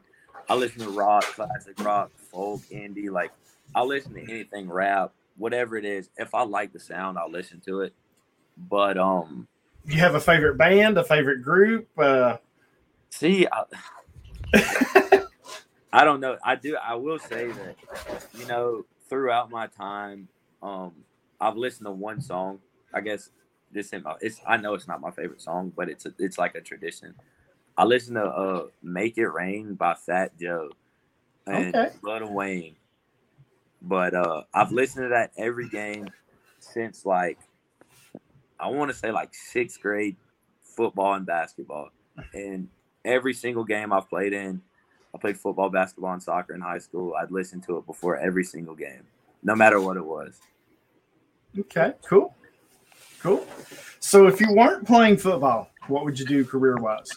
[0.49, 3.09] I listen to rock, classic rock, folk, indie.
[3.09, 3.31] Like
[3.75, 6.09] I listen to anything rap, whatever it is.
[6.17, 7.93] If I like the sound, I'll listen to it.
[8.69, 9.47] But um,
[9.85, 11.87] you have a favorite band, a favorite group?
[11.97, 12.37] Uh...
[13.09, 13.63] See, I,
[15.93, 16.37] I don't know.
[16.43, 16.77] I do.
[16.77, 17.75] I will say that
[18.37, 20.27] you know throughout my time,
[20.63, 20.93] um,
[21.39, 22.59] I've listened to one song.
[22.93, 23.29] I guess
[23.71, 24.39] this my, it's.
[24.47, 27.13] I know it's not my favorite song, but it's a, it's like a tradition.
[27.77, 30.69] I listen to uh "Make It Rain" by Fat Joe
[31.45, 31.93] and okay.
[32.01, 32.75] Lil Wayne.
[33.81, 36.07] But uh, I've listened to that every game
[36.59, 37.39] since like
[38.61, 40.15] I want to say like sixth grade
[40.61, 41.89] football and basketball,
[42.33, 42.69] and
[43.03, 44.61] every single game I've played in,
[45.13, 47.13] I played football, basketball, and soccer in high school.
[47.19, 49.03] I'd listen to it before every single game,
[49.43, 50.39] no matter what it was.
[51.57, 52.35] Okay, cool,
[53.21, 53.45] cool.
[53.99, 57.09] So if you weren't playing football, what would you do career wise?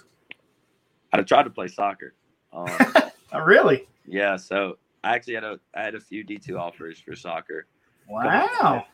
[1.12, 2.14] I'd have tried to play soccer.
[2.52, 2.68] Um,
[3.32, 3.86] oh, really?
[4.06, 4.36] Yeah.
[4.36, 7.66] So I actually had a I had a few D two offers for soccer.
[8.08, 8.84] Wow.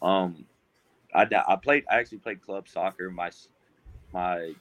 [0.00, 0.44] Um,
[1.16, 3.30] I, I played I actually played club soccer my
[4.12, 4.52] my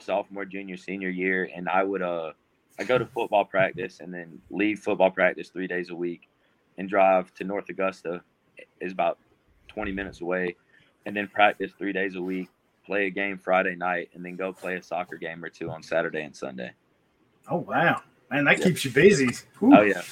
[0.00, 2.32] sophomore, junior, senior year, and I would uh
[2.78, 6.28] I go to football practice and then leave football practice three days a week,
[6.78, 8.22] and drive to North Augusta,
[8.80, 9.18] is about
[9.68, 10.56] twenty minutes away,
[11.06, 12.48] and then practice three days a week,
[12.84, 15.82] play a game Friday night, and then go play a soccer game or two on
[15.82, 16.72] Saturday and Sunday.
[17.48, 18.64] Oh wow, man, that yeah.
[18.64, 19.28] keeps you busy.
[19.62, 19.76] Ooh.
[19.76, 20.02] Oh yeah,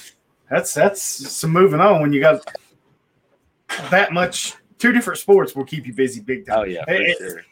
[0.49, 2.45] that's that's some moving on when you got
[3.89, 6.59] that much two different sports will keep you busy big time.
[6.59, 7.45] Oh yeah, for sure.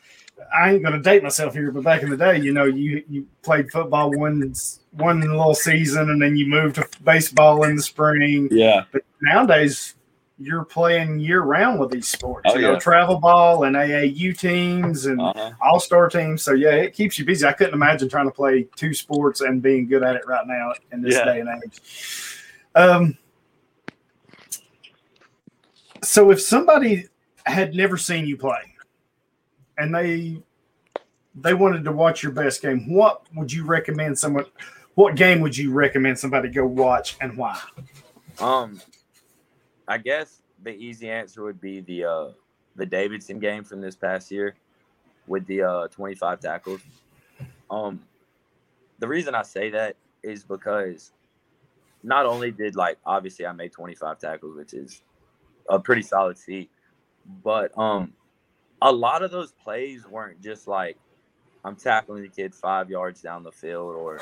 [0.53, 3.27] I ain't gonna date myself here, but back in the day, you know, you you
[3.43, 4.53] played football one
[4.91, 8.47] one little season, and then you moved to baseball in the spring.
[8.49, 8.85] Yeah.
[8.91, 9.95] But nowadays,
[10.39, 12.49] you're playing year round with these sports.
[12.49, 12.79] Oh, you know, yeah.
[12.79, 15.51] travel ball and AAU teams and uh-huh.
[15.61, 16.41] all star teams.
[16.41, 17.45] So yeah, it keeps you busy.
[17.45, 20.73] I couldn't imagine trying to play two sports and being good at it right now
[20.91, 21.25] in this yeah.
[21.25, 21.81] day and age.
[22.75, 23.17] Um.
[26.01, 27.09] So if somebody
[27.49, 28.61] had never seen you play
[29.79, 30.41] and they
[31.35, 34.45] they wanted to watch your best game, what would you recommend someone
[34.95, 37.59] what game would you recommend somebody go watch and why?
[38.39, 38.79] Um
[39.87, 42.29] I guess the easy answer would be the uh
[42.75, 44.55] the Davidson game from this past year
[45.27, 46.81] with the uh 25 tackles.
[47.71, 48.01] Um
[48.99, 51.11] the reason I say that is because
[52.03, 55.01] not only did like obviously I made 25 tackles, which is
[55.69, 56.69] a pretty solid feat,
[57.43, 58.13] but um,
[58.81, 60.97] a lot of those plays weren't just like
[61.63, 64.19] I'm tackling the kid five yards down the field or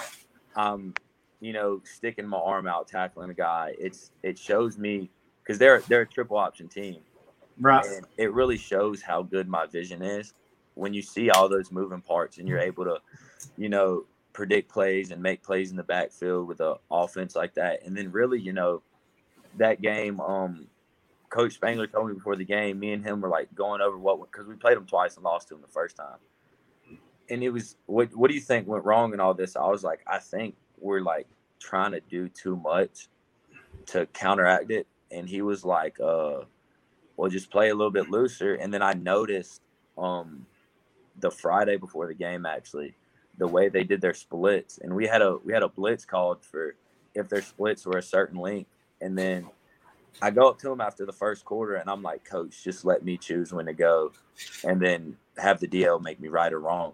[0.56, 0.93] I'm,
[1.39, 3.74] you know, sticking my arm out tackling a guy.
[3.80, 5.10] It's it shows me
[5.43, 6.98] because they're they're a triple option team,
[7.60, 7.86] right?
[7.86, 10.34] And it really shows how good my vision is
[10.74, 12.98] when you see all those moving parts and you're able to,
[13.58, 17.84] you know, predict plays and make plays in the backfield with an offense like that.
[17.84, 18.82] And then really, you know,
[19.58, 20.67] that game, um,
[21.38, 24.19] Coach Spangler told me before the game, me and him were like going over what
[24.32, 26.17] because we played him twice and lost to him the first time.
[27.30, 29.56] And it was what what do you think went wrong in all this?
[29.56, 31.28] I was like, I think we're like
[31.60, 33.08] trying to do too much
[33.88, 34.88] to counteract it.
[35.12, 36.39] And he was like, uh,
[37.17, 38.56] well, just play a little bit looser.
[38.56, 39.62] And then I noticed
[39.95, 40.47] um
[41.19, 42.95] the Friday before the game actually,
[43.38, 44.80] the way they did their splits.
[44.80, 46.73] And we had a we had a blitz called for
[47.13, 48.71] if their splits were a certain length.
[49.02, 49.52] And then
[50.22, 53.04] I go up to him after the first quarter and I'm like, Coach, just let
[53.04, 54.12] me choose when to go
[54.63, 56.93] and then have the DL make me right or wrong.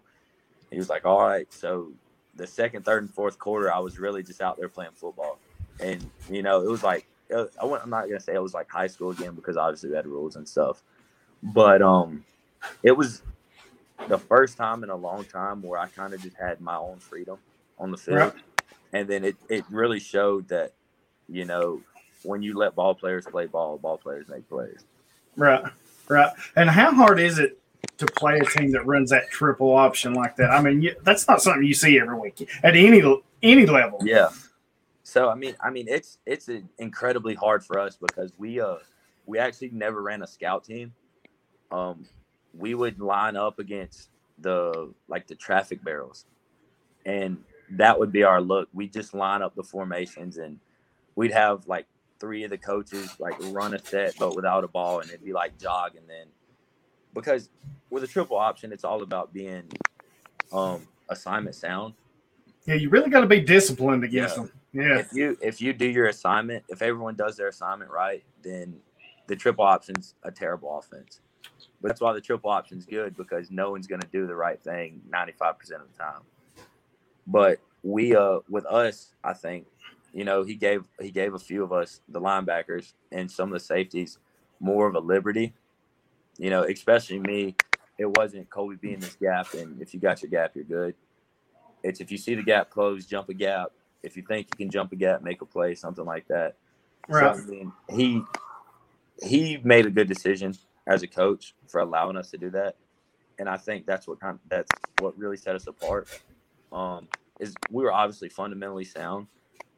[0.72, 1.52] He was like, All right.
[1.54, 1.94] So
[2.36, 5.40] the second, third, and fourth quarter, I was really just out there playing football.
[5.80, 8.54] And, you know, it was like, uh, I am not going to say it was
[8.54, 10.84] like high school again because obviously we had rules and stuff.
[11.42, 12.24] But um,
[12.84, 13.22] it was
[14.08, 17.00] the first time in a long time where I kind of just had my own
[17.00, 17.38] freedom
[17.80, 18.18] on the field.
[18.18, 18.34] Right.
[18.94, 20.74] And then it, it really showed that,
[21.28, 21.82] you know,
[22.24, 24.86] when you let ball players play ball, ball players make plays.
[25.36, 25.64] Right,
[26.08, 26.32] right.
[26.56, 27.60] And how hard is it
[27.98, 30.52] to play a team that runs that triple option like that?
[30.52, 33.02] I mean, you, that's not something you see every week at any
[33.42, 34.00] any level.
[34.04, 34.30] Yeah.
[35.04, 36.50] So I mean, I mean, it's it's
[36.80, 38.78] incredibly hard for us because we uh
[39.26, 40.94] we actually never ran a scout team.
[41.72, 42.06] Um,
[42.54, 44.10] we would line up against
[44.40, 46.26] the like the traffic barrels,
[47.06, 48.70] and that would be our look.
[48.74, 50.60] We just line up the formations and
[51.16, 51.86] we'd have like
[52.24, 55.34] three of the coaches like run a set but without a ball and it'd be
[55.34, 56.26] like jog and then
[57.14, 57.50] because
[57.90, 59.64] with a triple option it's all about being
[60.54, 61.94] um assignment sound.
[62.66, 64.44] Yeah, you really got to be disciplined against yeah.
[64.44, 64.52] them.
[64.74, 65.00] Yeah.
[65.00, 68.76] If you if you do your assignment, if everyone does their assignment right, then
[69.28, 71.20] the triple option's a terrible offense.
[71.82, 74.62] But that's why the triple option's good because no one's going to do the right
[74.62, 76.22] thing 95% of the time.
[77.28, 79.68] But we uh with us, I think,
[80.14, 83.54] you know, he gave he gave a few of us the linebackers and some of
[83.54, 84.20] the safeties
[84.60, 85.54] more of a liberty.
[86.38, 87.56] You know, especially me,
[87.98, 90.96] it wasn't Colby being this gap and if you got your gap, you're good.
[91.84, 93.72] It's if you see the gap close, jump a gap.
[94.04, 96.56] If you think you can jump a gap, make a play, something like that.
[97.08, 97.36] Right.
[97.36, 98.22] So, I mean, he
[99.22, 100.56] he made a good decision
[100.88, 102.76] as a coach for allowing us to do that,
[103.40, 106.08] and I think that's what kind of, that's what really set us apart.
[106.72, 107.08] Um,
[107.40, 109.28] is we were obviously fundamentally sound,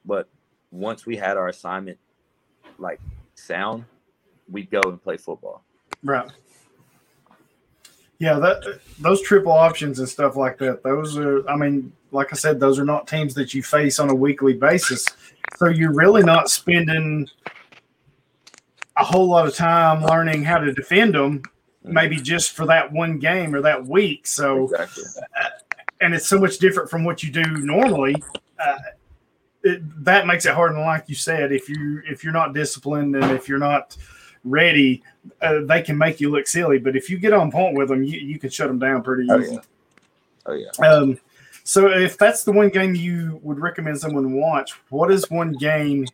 [0.05, 0.29] but
[0.71, 1.97] once we had our assignment
[2.77, 2.99] like
[3.35, 3.85] sound,
[4.49, 5.63] we'd go and play football.
[6.03, 6.29] Right.
[8.19, 10.83] Yeah, that those triple options and stuff like that.
[10.83, 14.09] Those are, I mean, like I said, those are not teams that you face on
[14.09, 15.05] a weekly basis.
[15.57, 17.27] So you're really not spending
[18.97, 21.43] a whole lot of time learning how to defend them,
[21.83, 24.25] maybe just for that one game or that week.
[24.27, 25.03] So, exactly.
[25.39, 25.49] uh,
[25.99, 28.15] and it's so much different from what you do normally.
[28.57, 28.77] Uh,
[29.65, 30.73] it, that makes it hard.
[30.73, 33.97] And like you said, if you if you're not disciplined and if you're not
[34.43, 35.03] ready,
[35.41, 36.77] uh, they can make you look silly.
[36.77, 39.27] But if you get on point with them, you, you can shut them down pretty
[39.29, 39.59] oh, easy.
[40.45, 40.69] Oh yeah.
[40.77, 40.87] Oh yeah.
[40.87, 41.19] Um,
[41.63, 46.05] so if that's the one game you would recommend someone watch, what is one game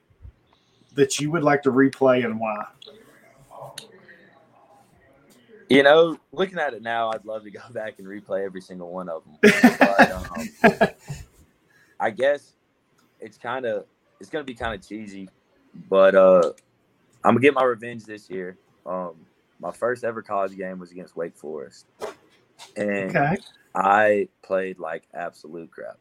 [0.95, 2.63] that you would like to replay and why?
[5.67, 8.91] You know, looking at it now, I'd love to go back and replay every single
[8.91, 9.37] one of them.
[9.41, 10.89] But, um,
[11.99, 12.53] I guess
[13.21, 13.85] it's kind of
[14.19, 15.29] it's gonna be kind of cheesy,
[15.89, 16.51] but uh,
[17.23, 18.57] I'm gonna get my revenge this year.
[18.85, 19.13] Um,
[19.59, 21.85] my first ever college game was against Wake Forest,
[22.75, 23.37] and okay.
[23.75, 25.97] I played like absolute crap.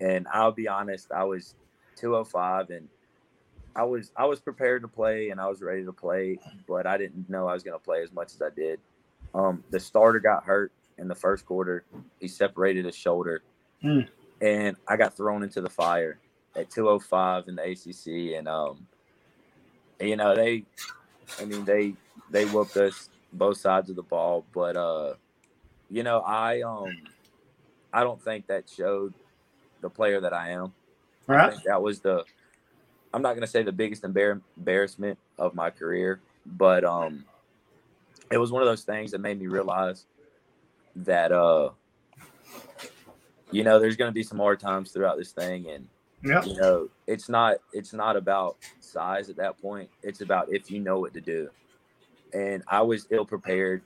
[0.00, 1.54] And I'll be honest, I was
[1.96, 2.88] 205 and
[3.74, 6.38] I was I was prepared to play and I was ready to play,
[6.68, 8.80] but I didn't know I was going to play as much as I did.
[9.34, 11.84] Um, the starter got hurt in the first quarter.
[12.20, 13.42] He separated his shoulder,
[13.82, 14.06] mm.
[14.40, 16.18] and I got thrown into the fire
[16.56, 18.38] at 205 in the ACC.
[18.38, 18.86] And um,
[20.00, 20.64] you know they,
[21.40, 21.94] I mean they
[22.30, 25.14] they whooped us both sides of the ball, but uh,
[25.90, 26.96] you know I um
[27.92, 29.14] I don't think that showed
[29.80, 30.72] the player that I am.
[31.26, 31.52] Right.
[31.52, 32.24] I that was the
[33.12, 37.24] I'm not gonna say the biggest embar- embarrassment of my career, but um,
[38.30, 40.04] it was one of those things that made me realize
[40.96, 41.70] that uh,
[43.50, 45.88] you know, there's gonna be some hard times throughout this thing, and
[46.22, 46.46] yep.
[46.46, 49.88] you know, it's not it's not about size at that point.
[50.02, 51.50] It's about if you know what to do.
[52.32, 53.82] And I was ill prepared,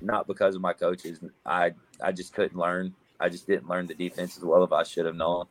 [0.00, 1.20] not because of my coaches.
[1.44, 2.94] I I just couldn't learn.
[3.20, 5.46] I just didn't learn the defense as well as I should have known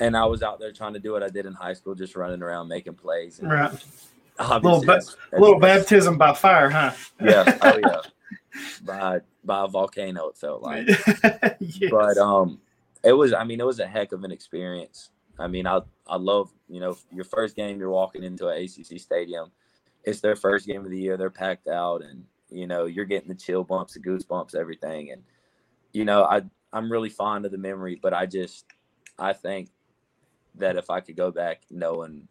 [0.00, 2.16] and I was out there trying to do what I did in high school, just
[2.16, 3.38] running around making plays.
[3.38, 3.72] And right.
[4.38, 6.92] A little, ba- little baptism by fire, huh?
[7.20, 7.58] yeah.
[7.62, 8.00] Oh yeah.
[8.82, 10.88] by by a volcano, it felt like.
[11.60, 11.90] yes.
[11.90, 12.58] But um,
[13.04, 13.32] it was.
[13.34, 15.10] I mean, it was a heck of an experience.
[15.42, 17.78] I mean, I I love you know your first game.
[17.78, 19.50] You're walking into an ACC stadium.
[20.04, 21.16] It's their first game of the year.
[21.16, 25.10] They're packed out, and you know you're getting the chill bumps, the goosebumps, everything.
[25.10, 25.22] And
[25.92, 28.64] you know, I I'm really fond of the memory, but I just
[29.18, 29.68] I think
[30.56, 32.28] that if I could go back knowing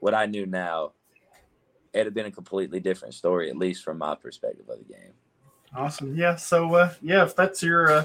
[0.00, 0.92] what I knew now,
[1.92, 5.12] it'd have been a completely different story, at least from my perspective of the game.
[5.74, 6.14] Awesome.
[6.16, 6.36] Yeah.
[6.36, 8.04] So, uh, yeah, if that's your uh,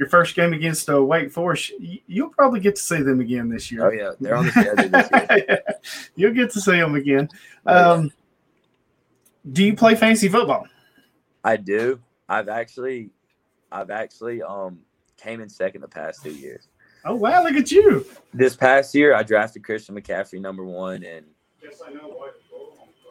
[0.00, 3.70] your first game against uh, Wake Forest, you'll probably get to see them again this
[3.70, 3.86] year.
[3.86, 5.62] Oh yeah, they're on the schedule this year.
[6.16, 7.28] You'll get to see them again.
[7.66, 8.10] Um,
[9.52, 10.66] do you play fantasy football?
[11.44, 12.00] I do.
[12.30, 13.10] I've actually,
[13.70, 14.78] I've actually um
[15.18, 16.68] came in second the past two years.
[17.04, 17.42] Oh wow!
[17.44, 18.06] Look at you.
[18.32, 21.26] This past year, I drafted Christian McCaffrey number one, and
[21.62, 22.16] yes, I know.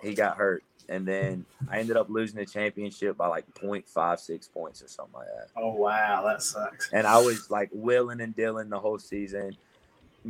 [0.01, 4.81] He got hurt, and then I ended up losing the championship by like 0.56 points
[4.81, 5.47] or something like that.
[5.55, 6.89] Oh wow, that sucks.
[6.91, 9.55] And I was like willing and dealing the whole season.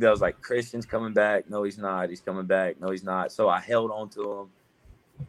[0.00, 1.50] I was like, Christian's coming back.
[1.50, 2.10] No, he's not.
[2.10, 2.80] He's coming back.
[2.80, 3.32] No, he's not.
[3.32, 4.48] So I held on to him.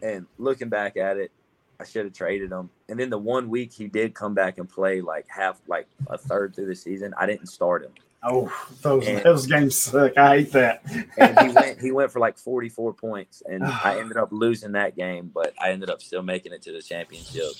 [0.02, 1.32] And looking back at it,
[1.80, 2.70] I should have traded him.
[2.88, 6.18] And then the one week he did come back and play like half, like a
[6.18, 7.92] third through the season, I didn't start him.
[8.24, 8.52] Oh,
[8.82, 10.16] those and, those games suck.
[10.16, 10.84] I hate that.
[11.18, 14.96] and he went he went for like 44 points, and I ended up losing that
[14.96, 17.52] game, but I ended up still making it to the championship.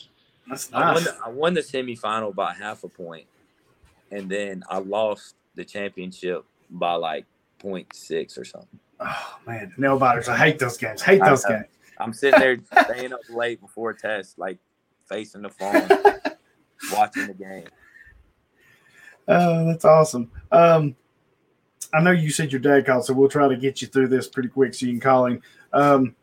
[0.48, 0.82] That's nice.
[0.84, 3.26] I won the, I won the semifinal by half a point,
[4.12, 7.26] and then I lost the championship by like
[7.64, 8.80] 0.6 or something.
[9.00, 10.30] Oh man, nail biters!
[10.30, 11.02] I hate those games.
[11.02, 11.66] Hate those games.
[11.98, 14.60] I'm sitting there staying up late before a test, like
[15.08, 15.88] facing the phone,
[16.94, 17.66] watching the game.
[19.28, 20.32] Oh, that's awesome.
[20.52, 20.96] Um,
[21.94, 24.28] I know you said your dad called, so we'll try to get you through this
[24.28, 25.42] pretty quick so you can call him.
[25.74, 26.16] Um,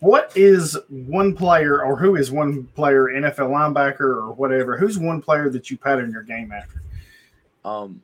[0.00, 4.76] what is one player, or who is one player, NFL linebacker or whatever?
[4.76, 6.82] Who's one player that you pattern your game after?
[7.64, 8.02] Um,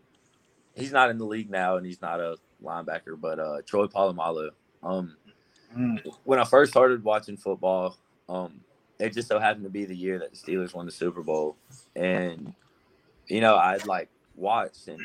[0.74, 4.50] he's not in the league now, and he's not a linebacker, but uh, Troy Polamalu.
[4.82, 5.16] Um,
[5.76, 6.00] mm.
[6.24, 7.96] when I first started watching football,
[8.28, 8.60] um,
[8.98, 11.56] it just so happened to be the year that the Steelers won the Super Bowl,
[11.94, 12.52] and
[13.28, 15.00] you know I'd like watched, and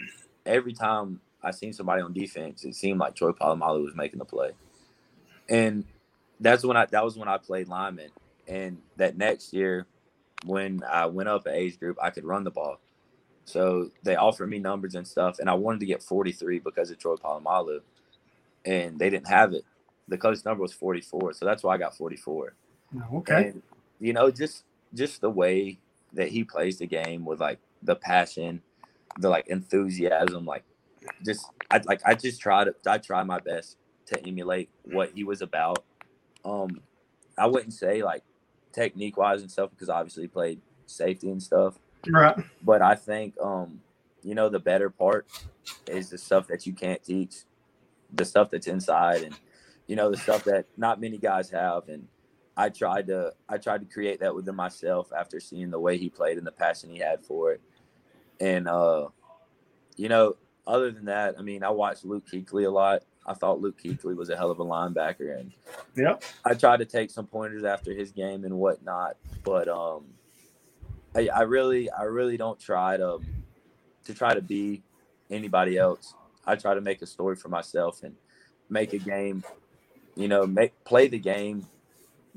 [0.45, 4.25] every time I seen somebody on defense, it seemed like Troy Polamalu was making the
[4.25, 4.51] play,
[5.47, 5.85] and
[6.39, 8.09] that's when I that was when I played lineman,
[8.47, 9.87] and that next year
[10.45, 12.79] when I went up at age group, I could run the ball.
[13.45, 16.99] So they offered me numbers and stuff, and I wanted to get 43 because of
[16.99, 17.81] Troy Polamalu,
[18.63, 19.65] and they didn't have it.
[20.07, 22.53] The coach number was 44, so that's why I got 44.
[23.15, 23.47] Okay.
[23.49, 23.61] And,
[23.99, 24.63] you know, just
[24.93, 25.77] just the way
[26.13, 28.61] that he plays the game with like the passion,
[29.19, 30.63] the like enthusiasm, like
[31.25, 33.77] just I like I just try to I try my best
[34.07, 35.83] to emulate what he was about.
[36.43, 36.81] Um,
[37.37, 38.23] I wouldn't say like
[38.73, 41.79] technique wise and stuff because obviously he played safety and stuff.
[42.09, 42.35] Right.
[42.63, 43.81] But I think um,
[44.23, 45.27] you know, the better part
[45.87, 47.35] is the stuff that you can't teach,
[48.13, 49.35] the stuff that's inside and
[49.87, 52.07] you know, the stuff that not many guys have and
[52.59, 56.09] I tried to I tried to create that within myself after seeing the way he
[56.09, 57.61] played and the passion he had for it.
[58.39, 59.09] And uh
[59.99, 63.03] you know, other than that, I mean, I watched Luke Kuechly a lot.
[63.25, 65.51] I thought Luke Kuechly was a hell of a linebacker, and
[65.95, 66.15] yeah,
[66.45, 69.17] I tried to take some pointers after his game and whatnot.
[69.43, 70.05] But um,
[71.13, 73.19] I, I really, I really don't try to
[74.05, 74.81] to try to be
[75.29, 76.13] anybody else.
[76.45, 78.15] I try to make a story for myself and
[78.69, 79.43] make a game,
[80.15, 81.67] you know, make play the game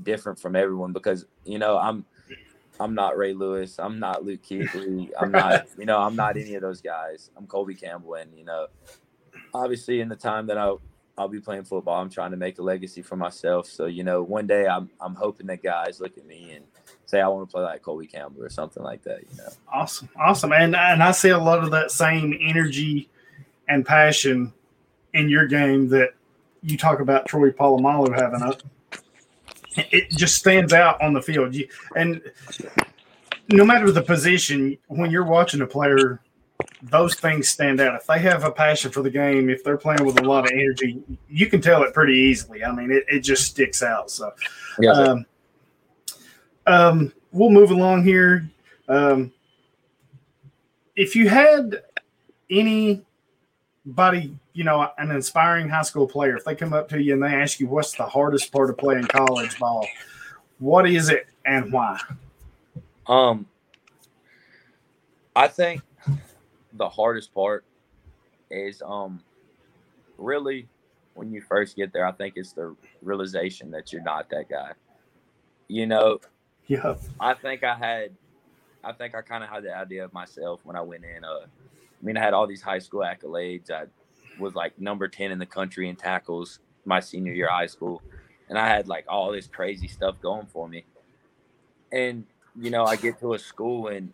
[0.02, 2.04] different from everyone because you know I'm
[2.82, 6.54] I'm not Ray Lewis, I'm not Luke Kuechly, I'm not you know I'm not any
[6.54, 7.30] of those guys.
[7.36, 8.66] I'm Colby Campbell, and you know,
[9.54, 10.74] obviously in the time that I
[11.18, 13.66] I'll be playing football, I'm trying to make a legacy for myself.
[13.66, 16.64] So you know, one day I'm I'm hoping that guys look at me and
[17.04, 19.20] say I want to play like Colby Campbell or something like that.
[19.30, 19.48] You know.
[19.72, 23.08] Awesome, awesome, and and I see a lot of that same energy
[23.68, 24.52] and passion
[25.14, 26.14] in your game that
[26.62, 28.42] you talk about Troy Polamalu having.
[28.42, 28.56] A,
[29.76, 31.54] it just stands out on the field,
[31.96, 32.20] and
[33.48, 36.20] no matter the position, when you're watching a player
[36.82, 37.94] those things stand out.
[37.94, 40.52] If they have a passion for the game, if they're playing with a lot of
[40.52, 42.64] energy, you can tell it pretty easily.
[42.64, 44.10] I mean, it, it just sticks out.
[44.10, 44.32] So,
[44.78, 45.26] yeah, um,
[46.66, 48.48] um, we'll move along here.
[48.88, 49.32] Um,
[50.96, 51.82] if you had
[53.84, 57.22] anybody, you know, an inspiring high school player, if they come up to you and
[57.22, 59.86] they ask you what's the hardest part of playing college ball,
[60.58, 61.98] what is it and why?
[63.06, 63.46] Um,
[65.34, 65.82] I think
[66.74, 67.64] the hardest part
[68.50, 69.20] is um
[70.18, 70.68] really
[71.14, 74.72] when you first get there, I think it's the realization that you're not that guy.
[75.68, 76.20] You know,
[76.66, 76.94] yeah.
[77.20, 78.12] I think I had,
[78.82, 81.24] I think I kind of had the idea of myself when I went in.
[81.24, 81.46] Uh,
[82.02, 83.70] I mean, I had all these high school accolades.
[83.70, 83.84] I
[84.38, 88.02] was like number ten in the country in tackles my senior year of high school,
[88.48, 90.84] and I had like all this crazy stuff going for me.
[91.92, 92.26] And
[92.60, 94.12] you know, I get to a school and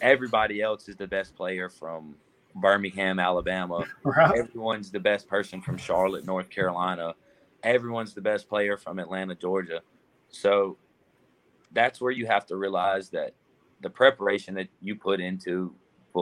[0.00, 2.14] everybody else is the best player from
[2.54, 3.84] Birmingham, Alabama.
[4.02, 4.38] Right.
[4.38, 7.14] Everyone's the best person from Charlotte, North Carolina.
[7.62, 9.80] Everyone's the best player from Atlanta, Georgia.
[10.30, 10.76] So
[11.72, 13.34] that's where you have to realize that
[13.82, 15.74] the preparation that you put into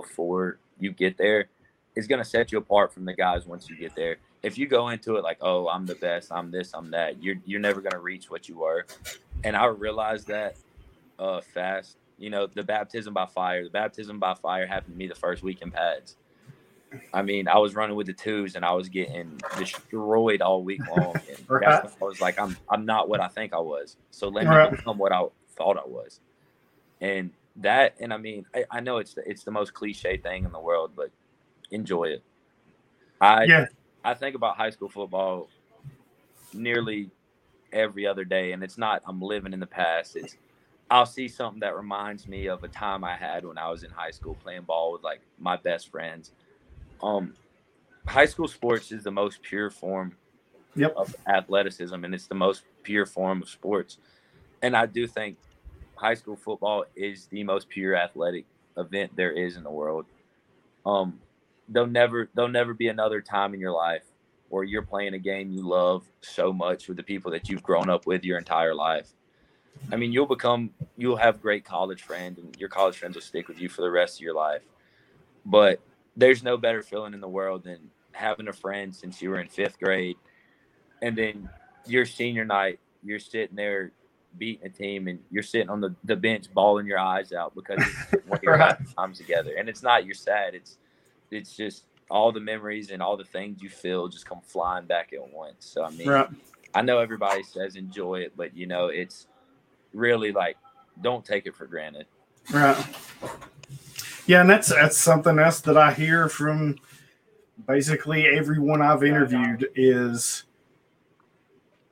[0.03, 1.47] before you get there
[1.97, 4.17] is going to set you apart from the guys once you get there.
[4.43, 7.37] If you go into it like, "Oh, I'm the best, I'm this, I'm that," you're
[7.47, 8.85] you're never going to reach what you were.
[9.43, 10.57] And I realized that
[11.19, 13.65] uh, fast you know, the baptism by fire.
[13.65, 16.17] The baptism by fire happened to me the first week in pads.
[17.13, 20.81] I mean, I was running with the twos and I was getting destroyed all week
[20.97, 21.17] long.
[21.29, 21.85] And right.
[21.85, 23.97] I was like, I'm I'm not what I think I was.
[24.11, 24.71] So let me right.
[24.71, 25.25] become what I
[25.57, 26.21] thought I was.
[27.01, 30.45] And that, and I mean, I, I know it's the, it's the most cliche thing
[30.45, 31.11] in the world, but
[31.71, 32.23] enjoy it.
[33.21, 33.67] I yeah.
[34.05, 35.49] I think about high school football
[36.53, 37.11] nearly
[37.73, 40.17] every other day, and it's not I'm living in the past.
[40.17, 40.37] It's
[40.91, 43.91] I'll see something that reminds me of a time I had when I was in
[43.91, 46.33] high school playing ball with like my best friends.
[47.03, 47.35] Um,
[48.07, 50.17] high school sports is the most pure form
[50.77, 50.95] yep.
[50.97, 53.99] of athleticism, and it's the most pure form of sports.
[54.63, 55.37] And I do think
[55.97, 60.07] high school football is the most pure athletic event there is in the world.
[60.85, 61.21] Um,
[61.69, 64.03] there'll never there'll never be another time in your life
[64.49, 67.89] where you're playing a game you love so much with the people that you've grown
[67.89, 69.13] up with your entire life.
[69.91, 73.49] I mean, you'll become you'll have great college friends, and your college friends will stick
[73.49, 74.63] with you for the rest of your life.
[75.45, 75.81] But
[76.17, 79.49] there's no better feeling in the world than having a friend since you were in
[79.49, 80.17] fifth grade,
[81.03, 81.49] and then
[81.87, 83.93] your senior night, you're sitting there
[84.39, 87.83] beating a team, and you're sitting on the, the bench bawling your eyes out because
[88.43, 88.77] you're right.
[88.97, 89.55] times together.
[89.57, 90.79] And it's not you're sad; it's
[91.31, 95.13] it's just all the memories and all the things you feel just come flying back
[95.13, 95.67] at once.
[95.67, 96.29] So I mean, right.
[96.75, 99.27] I know everybody says enjoy it, but you know, it's
[99.93, 100.57] really like
[101.03, 102.07] don't take it for granted.
[102.53, 102.85] Right.
[104.27, 106.77] Yeah, and that's that's something else that I hear from
[107.67, 110.45] basically everyone I've interviewed is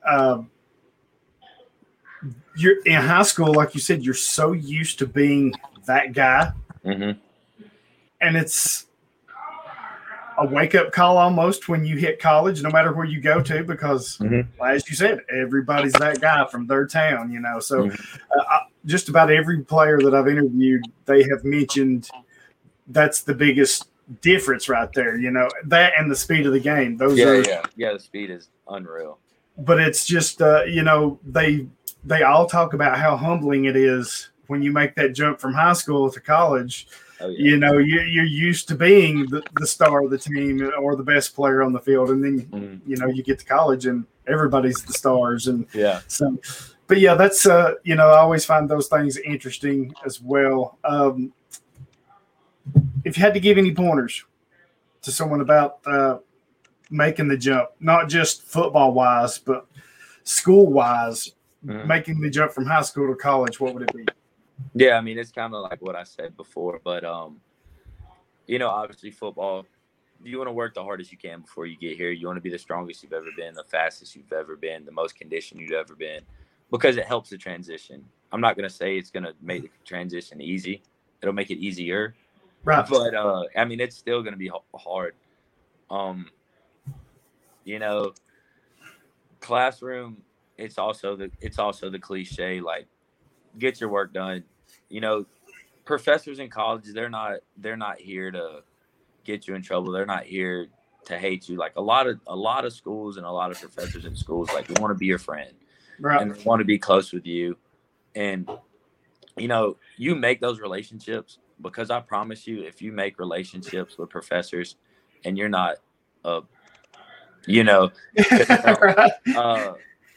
[0.05, 0.41] uh,
[2.55, 5.53] you're in high school, like you said, you're so used to being
[5.85, 6.51] that guy,
[6.85, 7.17] mm-hmm.
[8.21, 8.85] and it's
[10.37, 13.63] a wake up call almost when you hit college, no matter where you go to,
[13.63, 14.63] because mm-hmm.
[14.63, 17.59] as you said, everybody's that guy from their town, you know.
[17.59, 18.39] So, mm-hmm.
[18.39, 22.09] uh, just about every player that I've interviewed, they have mentioned
[22.87, 23.89] that's the biggest
[24.21, 26.97] difference right there, you know, that and the speed of the game.
[26.97, 27.93] Those yeah, are, yeah, yeah.
[27.93, 29.19] The speed is unreal.
[29.57, 31.67] But it's just, uh, you know, they
[32.05, 35.73] they all talk about how humbling it is when you make that jump from high
[35.73, 36.87] school to college
[37.23, 37.51] Oh, yeah.
[37.51, 41.03] You know, you, you're used to being the, the star of the team or the
[41.03, 42.79] best player on the field, and then mm.
[42.85, 46.01] you know you get to college and everybody's the stars, and yeah.
[46.07, 46.37] So,
[46.87, 50.77] but yeah, that's uh, you know, I always find those things interesting as well.
[50.83, 51.31] Um,
[53.05, 54.25] if you had to give any pointers
[55.03, 56.17] to someone about uh,
[56.89, 59.65] making the jump, not just football wise, but
[60.23, 61.31] school wise,
[61.65, 61.85] mm.
[61.85, 64.05] making the jump from high school to college, what would it be?
[64.75, 67.41] Yeah, I mean it's kind of like what I said before, but um,
[68.47, 69.65] you know, obviously football,
[70.23, 72.11] you want to work the hardest you can before you get here.
[72.11, 74.91] You want to be the strongest you've ever been, the fastest you've ever been, the
[74.91, 76.21] most conditioned you've ever been,
[76.71, 78.05] because it helps the transition.
[78.31, 80.81] I'm not gonna say it's gonna make the transition easy.
[81.21, 82.15] It'll make it easier,
[82.63, 82.85] right?
[82.87, 85.15] But uh, I mean, it's still gonna be hard.
[85.89, 86.29] Um,
[87.63, 88.13] you know,
[89.39, 90.17] classroom.
[90.57, 92.87] It's also the it's also the cliche like
[93.57, 94.43] get your work done.
[94.89, 95.25] You know,
[95.85, 98.61] professors in colleges they're not they're not here to
[99.23, 99.91] get you in trouble.
[99.91, 100.67] They're not here
[101.05, 101.57] to hate you.
[101.57, 104.49] Like a lot of a lot of schools and a lot of professors in schools
[104.53, 105.53] like they want to be your friend
[105.99, 106.21] right.
[106.21, 107.57] and want to be close with you.
[108.15, 108.49] And
[109.37, 114.09] you know, you make those relationships because I promise you, if you make relationships with
[114.09, 114.75] professors
[115.25, 115.77] and you're not,
[116.25, 116.41] a,
[117.47, 117.91] you know,
[119.35, 119.73] uh,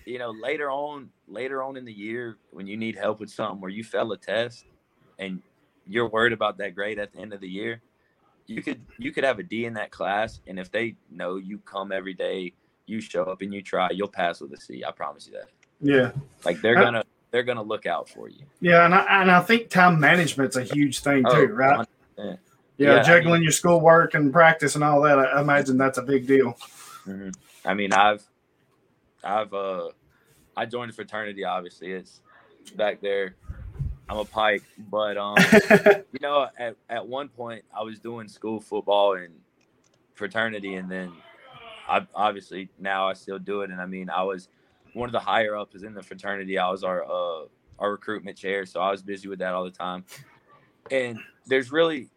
[0.06, 3.60] you know, later on, later on in the year, when you need help with something
[3.60, 4.64] where you fail a test
[5.18, 5.42] and
[5.86, 7.82] you're worried about that grade at the end of the year,
[8.46, 11.58] you could you could have a D in that class, and if they know you
[11.58, 12.52] come every day,
[12.86, 14.84] you show up and you try, you'll pass with a C.
[14.86, 15.48] I promise you that.
[15.80, 16.12] Yeah,
[16.44, 17.02] like they're gonna
[17.32, 18.44] they're gonna look out for you.
[18.60, 21.88] Yeah, and I and I think time management's a huge thing too, oh, right?
[22.16, 22.36] Yeah,
[22.76, 25.18] yeah, juggling I mean, your schoolwork and practice and all that.
[25.18, 26.56] I imagine that's a big deal.
[27.06, 27.30] Mm-hmm.
[27.64, 28.24] I mean, I've
[29.26, 29.90] I've uh
[30.56, 31.44] I joined a fraternity.
[31.44, 32.22] Obviously, it's
[32.76, 33.36] back there.
[34.08, 35.36] I'm a Pike, but um,
[36.12, 39.34] you know, at at one point I was doing school football and
[40.14, 41.12] fraternity, and then
[41.88, 43.70] I obviously now I still do it.
[43.70, 44.48] And I mean, I was
[44.94, 46.58] one of the higher ups in the fraternity.
[46.58, 47.46] I was our uh
[47.78, 50.04] our recruitment chair, so I was busy with that all the time.
[50.90, 52.08] And there's really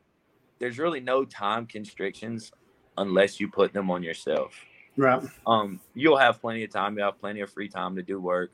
[0.59, 2.51] there's really no time constrictions
[2.97, 4.53] unless you put them on yourself.
[4.99, 5.23] Right.
[5.47, 6.97] Um, you'll have plenty of time.
[6.97, 8.51] You have plenty of free time to do work.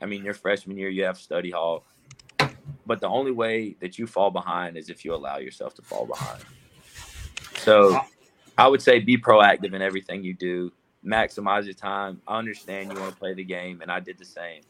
[0.00, 1.84] I mean, your freshman year, you have study hall.
[2.86, 6.06] But the only way that you fall behind is if you allow yourself to fall
[6.06, 6.42] behind.
[7.58, 8.00] So
[8.56, 10.72] I would say be proactive in everything you do.
[11.04, 12.22] Maximize your time.
[12.26, 14.62] I understand you want to play the game, and I did the same.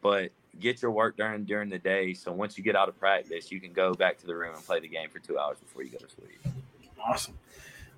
[0.00, 0.30] But
[0.60, 2.14] get your work done during the day.
[2.14, 4.64] So once you get out of practice, you can go back to the room and
[4.64, 6.40] play the game for two hours before you go to sleep.
[7.04, 7.36] Awesome.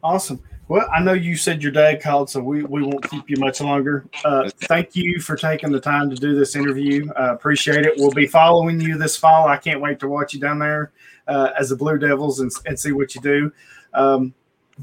[0.02, 0.42] Awesome.
[0.68, 3.62] Well, I know you said your dad called, so we, we won't keep you much
[3.62, 4.04] longer.
[4.22, 7.10] Uh, thank you for taking the time to do this interview.
[7.18, 7.94] Uh, appreciate it.
[7.96, 9.48] We'll be following you this fall.
[9.48, 10.92] I can't wait to watch you down there
[11.26, 13.52] uh, as the Blue Devils and, and see what you do.
[13.94, 14.34] Um,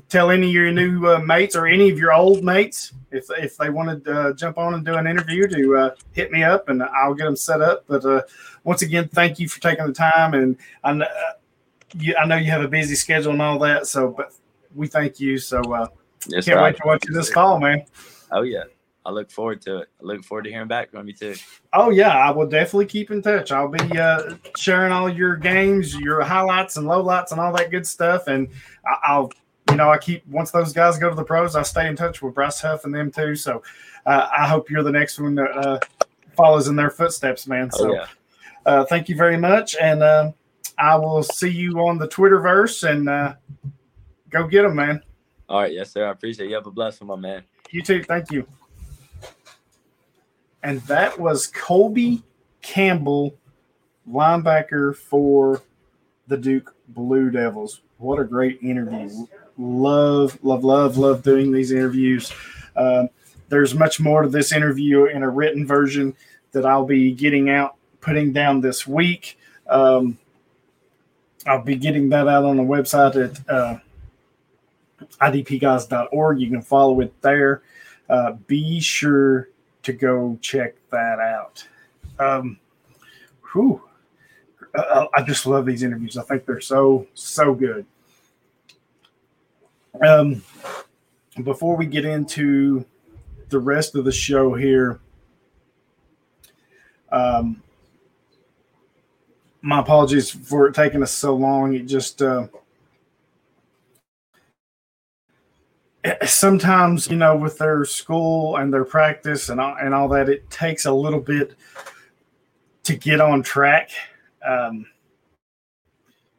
[0.09, 3.55] tell any of your new uh, mates or any of your old mates if, if
[3.55, 6.67] they want to uh, jump on and do an interview to uh, hit me up
[6.67, 7.85] and I'll get them set up.
[7.87, 8.27] But
[8.63, 10.33] once again, thank you for taking the time.
[10.33, 11.07] And I,
[11.97, 13.85] you, I know you have a busy schedule and all that.
[13.85, 14.33] So, but
[14.75, 15.37] we thank you.
[15.37, 15.87] So uh,
[16.27, 17.85] yes, can't wait to watch you this fall, man.
[18.31, 18.63] Oh yeah,
[19.05, 19.89] I look forward to it.
[20.01, 21.35] I look forward to hearing back from you too.
[21.73, 23.51] Oh yeah, I will definitely keep in touch.
[23.51, 27.87] I'll be uh, sharing all your games, your highlights and lowlights, and all that good
[27.87, 28.27] stuff.
[28.27, 28.49] And
[28.85, 29.31] I- will
[29.69, 32.21] you know, I keep once those guys go to the pros, I stay in touch
[32.21, 33.35] with Bryce Huff and them too.
[33.35, 33.63] So
[34.05, 35.79] uh, I hope you're the next one that uh,
[36.35, 37.69] follows in their footsteps, man.
[37.73, 38.05] Oh, so yeah.
[38.65, 40.31] uh, thank you very much, and uh,
[40.77, 43.35] I will see you on the Twitterverse and uh,
[44.29, 45.01] go get them, man.
[45.47, 46.07] All right, yes, sir.
[46.07, 46.49] I appreciate it.
[46.49, 46.55] you.
[46.55, 47.43] Have a blessing, my man.
[47.71, 48.03] You too.
[48.03, 48.47] Thank you.
[50.63, 52.23] And that was Colby
[52.61, 53.35] Campbell,
[54.09, 55.61] linebacker for
[56.27, 57.81] the Duke Blue Devils.
[57.97, 59.27] What a great interview.
[59.57, 62.33] Love, love, love, love doing these interviews.
[62.75, 63.07] Uh,
[63.49, 66.15] there's much more to this interview in a written version
[66.51, 69.37] that I'll be getting out, putting down this week.
[69.67, 70.17] Um,
[71.45, 73.79] I'll be getting that out on the website at uh,
[75.21, 76.39] idpguys.org.
[76.39, 77.61] You can follow it there.
[78.09, 79.49] Uh, be sure
[79.83, 81.67] to go check that out.
[82.19, 82.59] Um,
[83.51, 83.81] whew.
[84.73, 86.17] Uh, I just love these interviews.
[86.17, 87.85] I think they're so, so good.
[90.05, 90.43] Um,
[91.43, 92.85] before we get into
[93.49, 94.99] the rest of the show here,
[97.11, 97.61] um,
[99.61, 101.73] my apologies for it taking us so long.
[101.73, 102.47] It just, uh,
[106.25, 110.49] sometimes you know with their school and their practice and all, and all that it
[110.49, 111.55] takes a little bit
[112.83, 113.89] to get on track.
[114.45, 114.85] Um,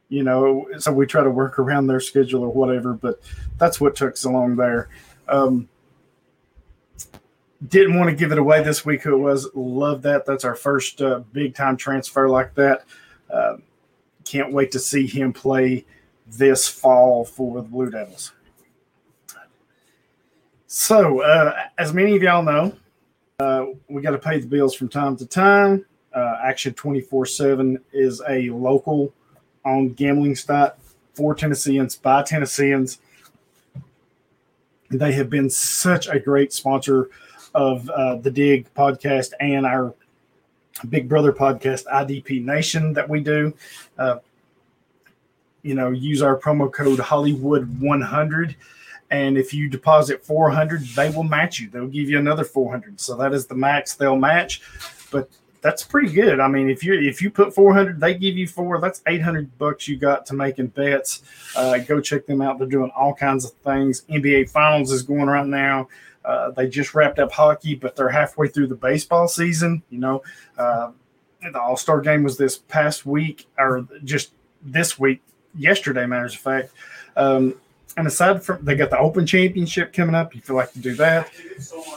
[0.09, 3.21] you know so we try to work around their schedule or whatever but
[3.59, 4.89] that's what took so long there.
[5.29, 5.69] Um,
[7.69, 9.49] didn't want to give it away this week who it was.
[9.55, 10.27] Love that.
[10.27, 12.85] That's our first uh, big time transfer like that.
[13.33, 13.57] Uh,
[14.25, 15.85] can't wait to see him play
[16.27, 18.33] this fall for the blue devils
[20.67, 22.73] so, uh, as many of y'all know,
[23.39, 25.85] uh, we got to pay the bills from time to time.
[26.15, 29.13] Uh, Action 24 7 is a local
[29.65, 30.73] on gambling site
[31.13, 32.99] for Tennesseans by Tennesseans.
[34.91, 37.11] They have been such a great sponsor
[37.55, 39.95] of uh, the Dig podcast and our
[40.89, 43.53] Big Brother podcast, IDP Nation, that we do.
[43.99, 44.19] Uh,
[45.63, 48.57] you know, use our promo code Hollywood 100
[49.11, 51.69] and if you deposit 400 they will match you.
[51.69, 54.63] They'll give you another 400 so that is the max they'll match.
[55.11, 55.31] But
[55.61, 56.41] that's pretty good.
[56.41, 59.89] I mean if you if you put 400 they give you four that's 800 bucks
[59.89, 61.23] you got to making bets.
[61.55, 62.59] Uh, go check them out.
[62.59, 64.03] They're doing all kinds of things.
[64.03, 65.89] Nba finals is going right now.
[66.25, 70.23] Uh, they just wrapped up hockey but they're halfway through the baseball season you know.
[70.59, 70.91] Uh,
[71.53, 74.33] the all-star game was this past week or just
[74.63, 75.23] this week
[75.57, 76.71] yesterday matters of fact.
[77.17, 77.55] Um,
[77.97, 80.95] and aside from they got the Open Championship coming up, if you like to do
[80.97, 81.31] that.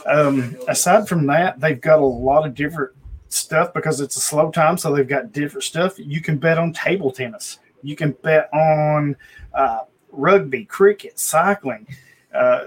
[0.06, 2.92] Um, aside from that, they've got a lot of different
[3.28, 5.98] stuff because it's a slow time, so they've got different stuff.
[5.98, 7.58] You can bet on table tennis.
[7.82, 9.16] You can bet on
[9.54, 9.80] uh,
[10.10, 11.86] rugby, cricket, cycling,
[12.34, 12.66] uh,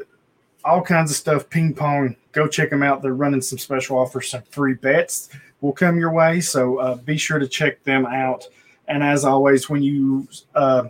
[0.64, 1.50] all kinds of stuff.
[1.50, 2.16] Ping pong.
[2.32, 3.02] Go check them out.
[3.02, 5.30] They're running some special offers, some free bets
[5.64, 6.42] will come your way.
[6.42, 8.46] So uh, be sure to check them out.
[8.88, 10.90] And as always, when you uh,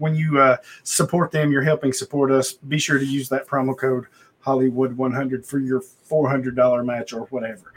[0.00, 2.54] when you uh, support them, you're helping support us.
[2.54, 4.06] Be sure to use that promo code
[4.40, 7.74] Hollywood 100 for your $400 match or whatever.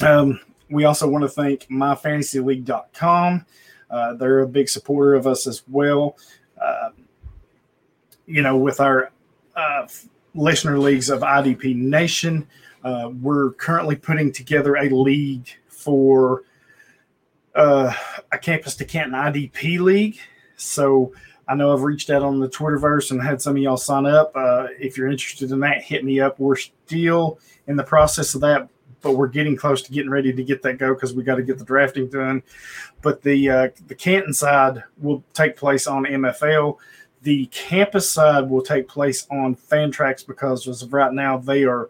[0.00, 3.46] Um, we also want to thank myfantasyleague.com.
[3.88, 6.16] Uh, they're a big supporter of us as well.
[6.60, 6.90] Uh,
[8.26, 9.12] you know, with our
[9.54, 9.86] uh,
[10.34, 12.48] listener leagues of IDP Nation,
[12.82, 16.42] uh, we're currently putting together a league for
[17.54, 17.92] uh,
[18.32, 20.18] a campus to Canton IDP league.
[20.62, 21.12] So
[21.48, 24.32] I know I've reached out on the Twitterverse and had some of y'all sign up.
[24.34, 26.38] Uh, if you're interested in that, hit me up.
[26.38, 28.68] We're still in the process of that,
[29.00, 31.42] but we're getting close to getting ready to get that go because we got to
[31.42, 32.42] get the drafting done.
[33.02, 36.78] But the uh, the Canton side will take place on MFL.
[37.22, 41.88] The campus side will take place on Fantrax because as of right now they are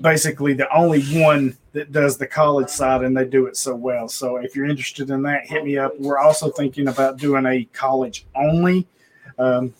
[0.00, 4.08] basically the only one that does the college side and they do it so well.
[4.08, 5.98] So if you're interested in that, hit me up.
[5.98, 8.86] We're also thinking about doing a college only
[9.38, 9.74] um,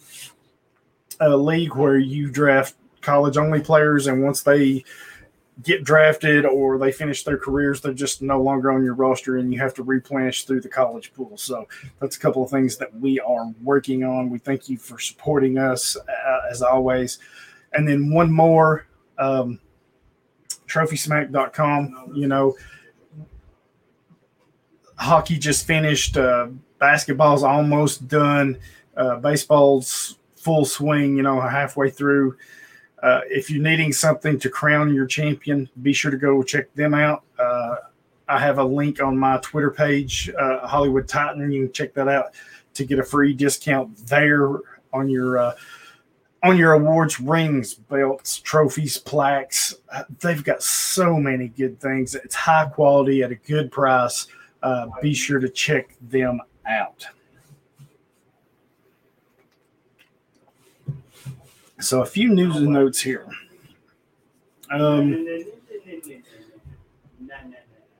[1.21, 4.85] a league where you draft college only players and once they
[5.63, 9.53] get drafted or they finish their careers, they're just no longer on your roster and
[9.53, 11.37] you have to replenish through the college pool.
[11.37, 11.69] So
[12.01, 14.31] that's a couple of things that we are working on.
[14.31, 17.19] We thank you for supporting us uh, as always.
[17.75, 18.87] And then one more,
[19.19, 19.61] um,
[20.73, 22.13] trophysmack.com.
[22.15, 22.57] You know,
[24.97, 26.17] hockey just finished.
[26.17, 26.49] Uh,
[26.79, 28.59] basketball's almost done.
[28.97, 31.17] Uh, baseball's full swing.
[31.17, 32.37] You know, halfway through.
[33.03, 36.95] Uh, if you're needing something to crown your champion, be sure to go check them
[36.95, 37.25] out.
[37.37, 37.75] Uh,
[38.29, 41.51] I have a link on my Twitter page, uh, Hollywood Titan.
[41.51, 42.35] You can check that out
[42.75, 44.49] to get a free discount there
[44.93, 45.55] on your uh,
[46.43, 49.77] on your awards, rings, belts, trophies, plaques.
[50.21, 52.15] They've got so many good things.
[52.15, 54.27] It's high quality at a good price.
[54.63, 57.07] Uh, be sure to check them out.
[61.81, 63.27] So, a few news and notes here.
[64.71, 65.27] Um,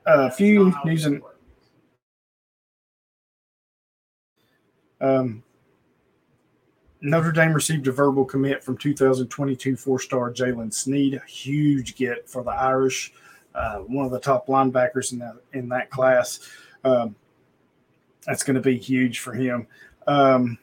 [0.05, 1.21] a few news and
[5.01, 5.43] um,
[7.05, 12.45] Notre Dame received a verbal commit from 2022 four-star Jaylen Sneed, a huge get for
[12.45, 13.11] the Irish,
[13.53, 16.39] uh, one of the top linebackers in that in that class.
[16.85, 17.13] Um,
[18.25, 19.67] that's going to be huge for him.
[20.07, 20.57] Um,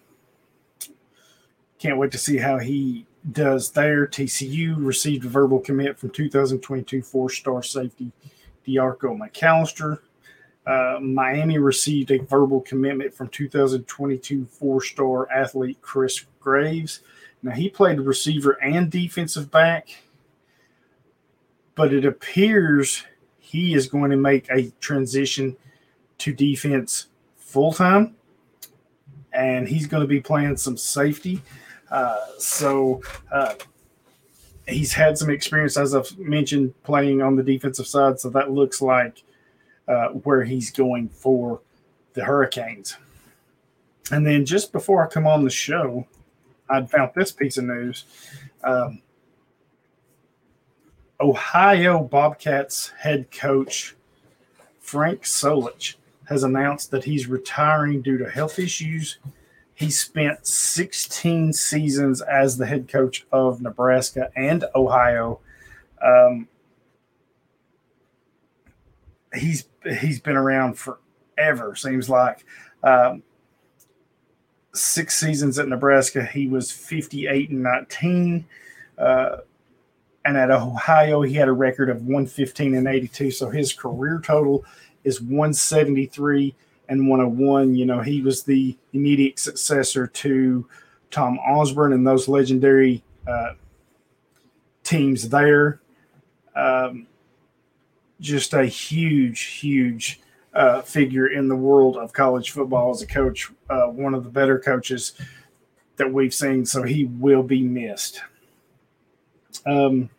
[1.78, 4.06] can't wait to see how he does there.
[4.06, 8.12] TCU received a verbal commit from 2022 four-star safety
[8.64, 9.98] D'Arco McAllister.
[10.70, 17.00] Uh, Miami received a verbal commitment from 2022 four-star athlete Chris Graves.
[17.42, 19.88] Now he played receiver and defensive back,
[21.74, 23.02] but it appears
[23.40, 25.56] he is going to make a transition
[26.18, 28.14] to defense full time,
[29.32, 31.42] and he's going to be playing some safety.
[31.90, 33.02] Uh, so
[33.32, 33.54] uh,
[34.68, 38.20] he's had some experience, as I've mentioned, playing on the defensive side.
[38.20, 39.24] So that looks like
[39.88, 41.60] uh, where he's going for
[42.14, 42.96] the Hurricanes.
[44.12, 46.06] And then just before I come on the show,
[46.68, 48.04] I'd found this piece of news.
[48.64, 49.02] Um,
[51.20, 53.94] Ohio Bobcats head coach
[54.80, 55.96] Frank Solich
[56.28, 59.18] has announced that he's retiring due to health issues
[59.80, 65.40] he spent 16 seasons as the head coach of Nebraska and Ohio.
[66.02, 66.48] Um,
[69.32, 71.74] he's he's been around forever.
[71.74, 72.44] Seems like
[72.82, 73.22] um,
[74.74, 76.24] six seasons at Nebraska.
[76.24, 78.44] He was 58 and 19.
[78.98, 79.36] Uh,
[80.24, 83.30] and at Ohio, he had a record of 115 and 82.
[83.30, 84.64] So his career total
[85.04, 86.54] is 173
[86.88, 87.74] and 101.
[87.74, 90.66] You know, he was the immediate successor to
[91.10, 93.52] Tom Osborne and those legendary uh,
[94.84, 95.80] teams there.
[96.54, 97.06] Um,
[98.20, 100.20] just a huge, huge
[100.54, 104.30] uh, figure in the world of college football as a coach, uh, one of the
[104.30, 105.12] better coaches
[105.96, 106.66] that we've seen.
[106.66, 108.20] So he will be missed.
[109.66, 110.10] Um,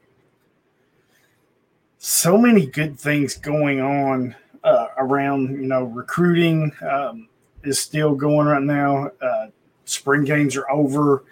[1.98, 7.28] so many good things going on uh, around you know recruiting um,
[7.64, 9.12] is still going right now.
[9.22, 9.48] Uh,
[9.86, 11.24] spring games are over.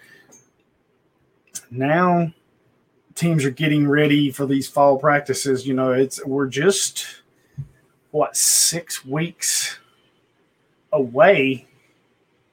[1.70, 2.32] Now
[3.20, 5.66] teams are getting ready for these fall practices.
[5.66, 7.06] You know, it's we're just
[8.12, 9.78] what six weeks
[10.92, 11.66] away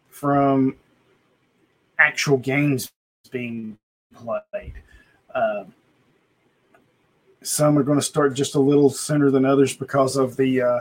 [0.10, 0.76] from
[1.98, 2.92] actual games
[3.32, 3.78] being
[4.14, 4.74] played.
[5.34, 5.64] Uh,
[7.42, 10.80] some are going to start just a little sooner than others because of the uh,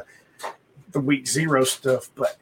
[0.91, 2.11] the week zero stuff.
[2.17, 2.37] But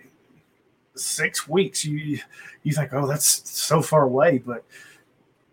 [0.95, 2.20] six weeks, you
[2.62, 4.64] you think, oh, that's so far away, but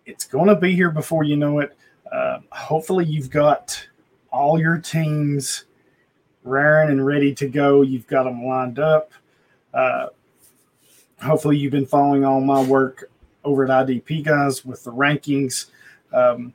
[0.06, 1.78] it's going to be here before you know it.
[2.12, 3.88] Uh, hopefully, you've got
[4.32, 5.66] all your teams
[6.44, 7.82] raring and ready to go.
[7.82, 9.12] You've got them lined up.
[9.74, 10.08] Uh,
[11.22, 13.10] hopefully, you've been following all my work
[13.44, 15.68] over at IDP guys with the rankings.
[16.14, 16.54] Um,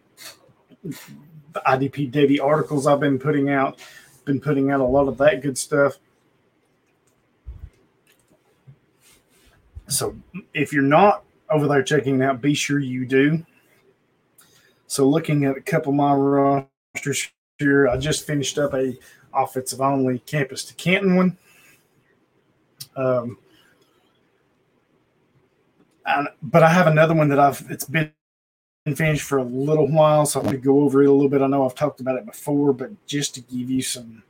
[0.82, 3.80] the IDP Davy articles I've been putting out,
[4.24, 5.94] been putting out a lot of that good stuff.
[9.88, 10.16] So
[10.52, 13.44] if you're not over there checking it out, be sure you do.
[14.86, 18.96] So looking at a couple of my rosters here, I just finished up a
[19.34, 21.38] offensive only campus to Canton one.
[22.96, 23.38] Um,
[26.06, 28.12] and, but I have another one that I've it's been
[28.94, 31.42] finished for a little while, so I'm going to go over it a little bit.
[31.42, 34.22] I know I've talked about it before, but just to give you some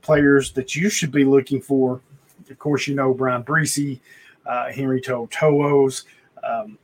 [0.00, 2.00] players that you should be looking for.
[2.48, 4.00] Of course, you know Bryan Bresee,
[4.46, 6.04] uh, Henry To'oTo'os,
[6.42, 6.78] um,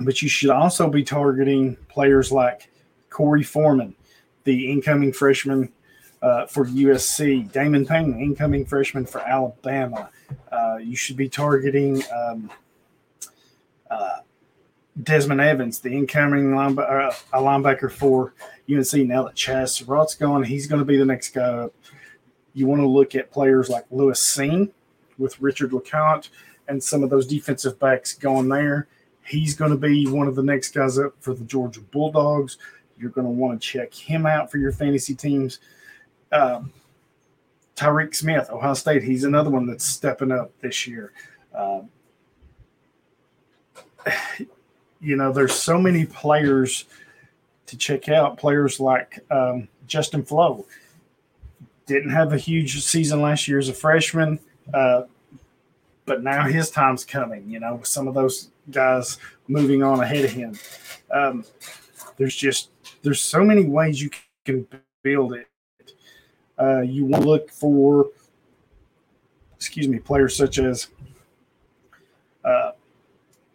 [0.00, 2.70] but you should also be targeting players like
[3.10, 3.94] Korey Foreman,
[4.44, 5.72] the incoming freshman
[6.22, 10.10] uh, for USC, Damon Payne, incoming freshman for Alabama.
[10.50, 12.50] Uh, you should be targeting um,
[13.90, 14.16] uh,
[15.02, 18.32] Desmond Evans, the incoming linebacker, uh, linebacker for
[18.70, 19.06] UNC.
[19.06, 21.74] Now that Chazz Surratt's gone, he's going to be the next guy up.
[22.54, 24.70] You want to look at players like Lewis Cine
[25.18, 26.28] with Richard LeCounte
[26.68, 28.88] and some of those defensive backs going there.
[29.24, 32.58] He's going to be one of the next guys up for the Georgia Bulldogs.
[32.98, 35.60] You're going to want to check him out for your fantasy teams.
[36.30, 36.72] Um,
[37.76, 41.12] Tyreke Smith, Ohio State, he's another one that's stepping up this year.
[41.54, 41.88] Um,
[45.00, 46.84] you know, there's so many players
[47.66, 48.38] to check out.
[48.38, 50.66] Players like um, Justin Flowe
[51.86, 54.38] didn't have a huge season last year as a freshman,
[54.72, 55.02] uh,
[56.06, 57.48] but now his time's coming.
[57.48, 60.58] You know, with some of those guys moving on ahead of him.
[61.10, 61.44] Um,
[62.16, 62.70] there's just
[63.02, 64.10] there's so many ways you
[64.44, 64.66] can
[65.02, 65.48] build it.
[66.58, 68.06] Uh, you want to look for,
[69.56, 70.88] excuse me, players such as
[72.44, 72.72] uh,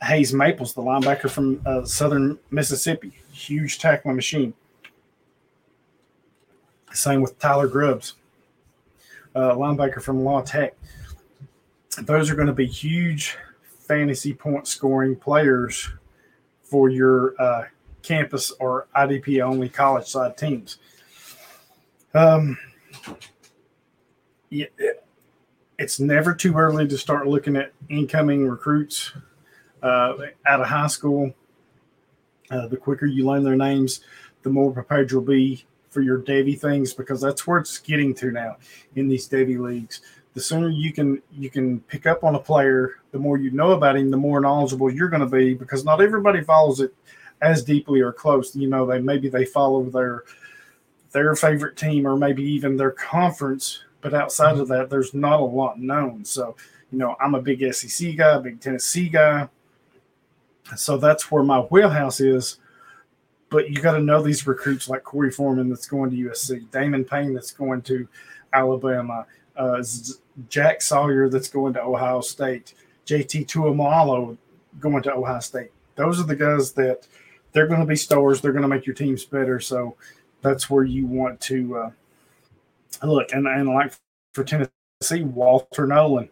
[0.04, 4.54] Hayes Maples, the linebacker from uh, Southern Mississippi, huge tackling machine.
[6.92, 8.16] Same with Tyler Grubbs,
[9.36, 10.76] uh, linebacker from Law Tech.
[12.02, 13.38] Those are going to be huge
[13.90, 15.90] fantasy point scoring players
[16.62, 17.64] for your uh,
[18.04, 20.78] campus or IDP only college side teams.
[22.14, 22.56] Um,
[24.52, 24.68] yeah,
[25.80, 29.12] it's never too early to start looking at incoming recruits
[29.82, 30.14] uh,
[30.46, 31.34] out of high school.
[32.52, 34.02] Uh, the quicker you learn their names,
[34.44, 38.32] the more prepared you'll be for your devy things because that's where it's getting to
[38.32, 38.58] now
[38.96, 40.02] in these devy leagues.
[40.34, 43.72] The sooner you can you can pick up on a player, the more you know
[43.72, 46.94] about him, the more knowledgeable you're going to be because not everybody follows it
[47.42, 48.56] as deeply or close.
[48.56, 50.24] You know, they maybe they follow their
[51.12, 55.44] their favorite team or maybe even their conference, but outside of that, there's not a
[55.44, 56.24] lot known.
[56.24, 56.56] So,
[56.92, 59.50] you know, I'm a big SEC guy, big Tennessee guy.
[60.76, 62.60] So that's where my wheelhouse is
[63.50, 67.04] but you got to know these recruits like Korey Foreman that's going to USC, Damon
[67.04, 68.08] Payne that's going to
[68.54, 69.26] Alabama,
[69.60, 69.84] uh,
[70.50, 72.74] Jack Sawyer that's going to Ohio State,
[73.06, 74.38] JT Tuimoloau
[74.80, 75.72] going to Ohio State.
[75.96, 77.08] Those are the guys that
[77.52, 78.42] they're going to be stars.
[78.42, 79.60] They're going to make your teams better.
[79.60, 79.96] So
[80.42, 81.92] that's where you want to uh,
[83.06, 83.34] look.
[83.34, 83.94] And, and like
[84.34, 86.30] for Tennessee, Walter Nolen,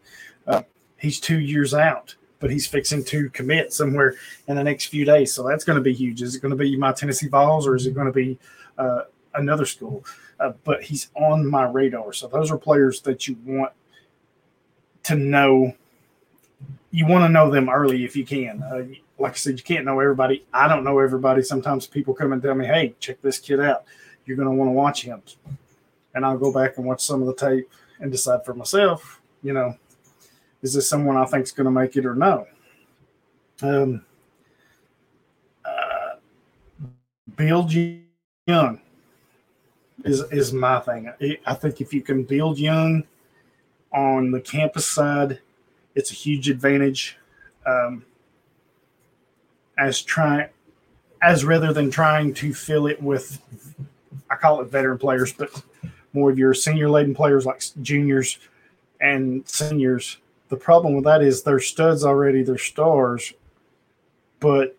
[0.48, 0.64] uh,
[0.98, 4.16] he's two years out but he's fixing to commit somewhere
[4.48, 5.34] in the next few days.
[5.34, 6.22] So that's going to be huge.
[6.22, 8.38] Is it going to be my Tennessee Vols or is it going to be
[8.78, 9.04] uh,
[9.36, 10.06] another school?
[10.40, 12.14] Uh, but he's on my radar.
[12.14, 13.72] So those are players that you want
[15.04, 15.74] to know.
[16.92, 18.62] You want to know them early if you can.
[18.62, 18.86] Uh,
[19.18, 20.46] like I said, you can't know everybody.
[20.54, 21.42] I don't know everybody.
[21.42, 23.84] Sometimes people come and tell me, "Hey, check this kid out.
[24.26, 25.22] You're going to want to watch him,"
[26.14, 27.70] and I'll go back and watch some of the tape
[28.00, 29.22] and decide for myself.
[29.42, 29.76] You know,
[30.62, 32.48] is this someone I think is going to make it or no?
[33.62, 34.06] Um,
[35.66, 36.16] uh,
[37.36, 38.82] build young
[40.08, 41.12] is is my thing.
[41.46, 43.04] I think if you can build young
[43.94, 45.40] on the campus side,
[45.96, 47.18] it's a huge advantage.
[47.66, 48.06] Um,
[49.78, 50.50] as trying
[51.22, 53.42] as rather than trying to fill it with
[54.30, 55.50] I call it veteran players, but
[56.14, 58.40] more of your senior laden players like juniors
[59.00, 60.18] and seniors
[60.50, 63.34] the problem with that is they're studs already, they're stars,
[64.40, 64.78] but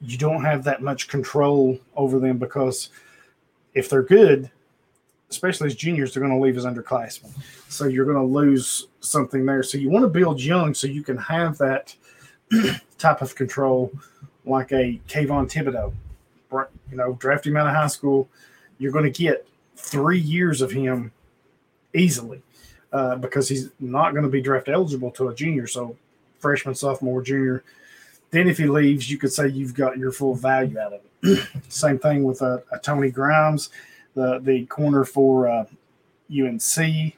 [0.00, 2.90] you don't have that much control over them because
[3.74, 4.50] if they're good,
[5.30, 7.30] especially as juniors, they're going to leave as underclassmen.
[7.68, 9.62] So you're going to lose something there.
[9.62, 11.94] So you want to build young so you can have that
[12.98, 13.92] type of control
[14.44, 15.92] like a Kayvon Thibodeaux.
[16.90, 18.28] You know, draft him out of high school.
[18.78, 19.46] You're going to get
[19.76, 21.10] three years of him
[21.94, 22.42] easily
[22.92, 25.66] uh, because he's not going to be draft eligible to a junior.
[25.66, 25.96] So
[26.38, 27.64] freshman, sophomore, junior.
[28.30, 31.48] Then if he leaves, you could say you've got your full value out of it.
[31.68, 33.70] Same thing with a, uh, a, Tony Grimes,
[34.14, 35.64] the the corner for uh,
[36.30, 37.14] UNC.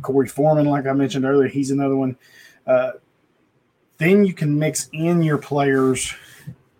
[0.00, 2.16] Korey Foreman, like I mentioned earlier, he's another one.
[2.66, 2.92] Uh,
[3.98, 6.14] then you can mix in your players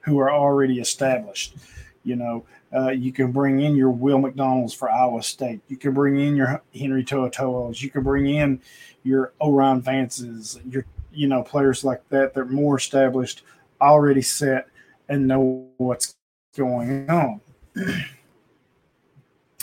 [0.00, 1.54] who are already established.
[2.02, 5.60] You know, uh, you can bring in your Will McDonald's for Iowa State.
[5.68, 7.80] You can bring in your Henry To'oTo'os.
[7.80, 8.60] You can bring in
[9.02, 12.34] your O'Rien Vances, your you know players like that.
[12.34, 13.42] They're more established,
[13.80, 14.66] already set,
[15.08, 16.16] and know what's
[16.56, 17.40] going on.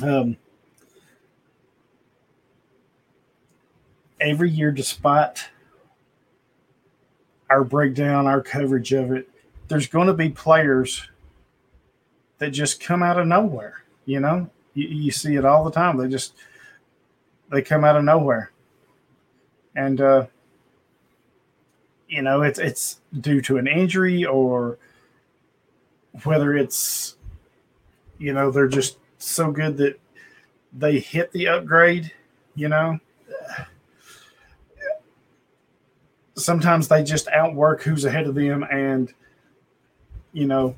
[0.02, 0.38] um,
[4.20, 5.50] every year, despite
[7.50, 9.30] our breakdown, our coverage of it,
[9.68, 11.08] there's going to be players
[12.38, 13.84] that just come out of nowhere.
[14.06, 15.98] You know, you, you see it all the time.
[15.98, 16.34] They just
[17.52, 18.52] they come out of nowhere,
[19.76, 20.26] and uh,
[22.08, 24.78] you know it's it's due to an injury or
[26.24, 27.16] whether it's
[28.18, 30.00] you know they're just so good that
[30.74, 32.12] they hit the upgrade.
[32.56, 33.00] You know.
[36.42, 39.14] sometimes they just outwork who's ahead of them, and
[40.34, 40.76] you know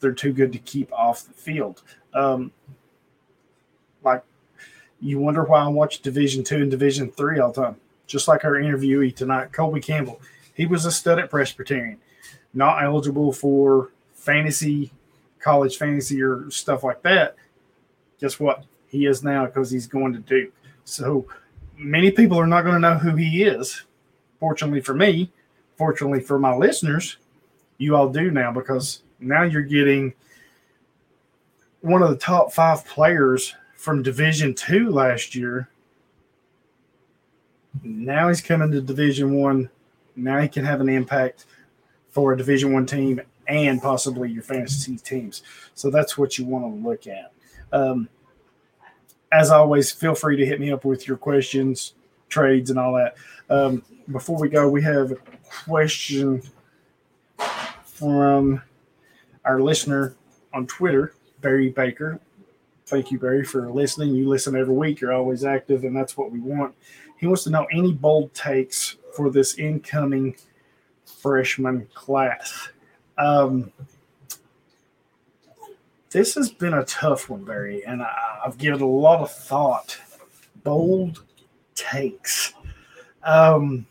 [0.00, 1.82] they're too good to keep off the field.
[2.14, 2.52] Um,
[4.02, 4.22] like
[5.00, 7.76] you wonder why I watch Division Two and Division Three all the time.
[8.06, 10.20] Just like our interviewee tonight, Colby Campbell.
[10.54, 11.98] He was a stud at Presbyterian,
[12.52, 14.92] not eligible for fantasy,
[15.38, 17.36] college fantasy, or stuff like that.
[18.22, 18.64] Guess what?
[18.86, 20.52] He is now because he's going to Duke.
[20.84, 21.26] So
[21.76, 23.82] many people are not going to know who he is.
[24.38, 25.32] Fortunately for me,
[25.76, 27.16] fortunately for my listeners,
[27.78, 30.14] you all do now because now you're getting
[31.80, 35.68] one of the top five players from Division Two last year.
[37.82, 39.68] Now he's coming to Division One.
[40.14, 41.46] Now he can have an impact
[42.10, 45.42] for a Division One team and possibly your fantasy teams.
[45.74, 47.32] So that's what you want to look at.
[47.72, 48.08] Um,
[49.32, 51.94] as always, feel free to hit me up with your questions,
[52.28, 53.16] trades, and all that.
[53.48, 55.16] Um, before we go, we have a
[55.64, 56.42] question
[57.84, 58.60] from
[59.44, 60.14] our listener
[60.52, 62.20] on Twitter, Barry Baker.
[62.86, 64.14] Thank you, Barry, for listening.
[64.14, 65.00] You listen every week.
[65.00, 66.74] You're always active, and that's what we want.
[67.16, 70.36] He wants to know any bold takes for this incoming
[71.04, 72.68] freshman class.
[73.16, 73.72] Um,
[76.12, 79.98] this has been a tough one, Barry, and I, have given a lot of thought.
[80.62, 81.24] Bold
[81.74, 82.54] takes.
[83.22, 83.86] Um,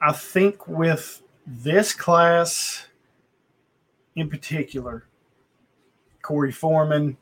[0.00, 2.86] I think with this class
[4.16, 5.04] in particular,
[6.22, 7.16] Korey Foreman,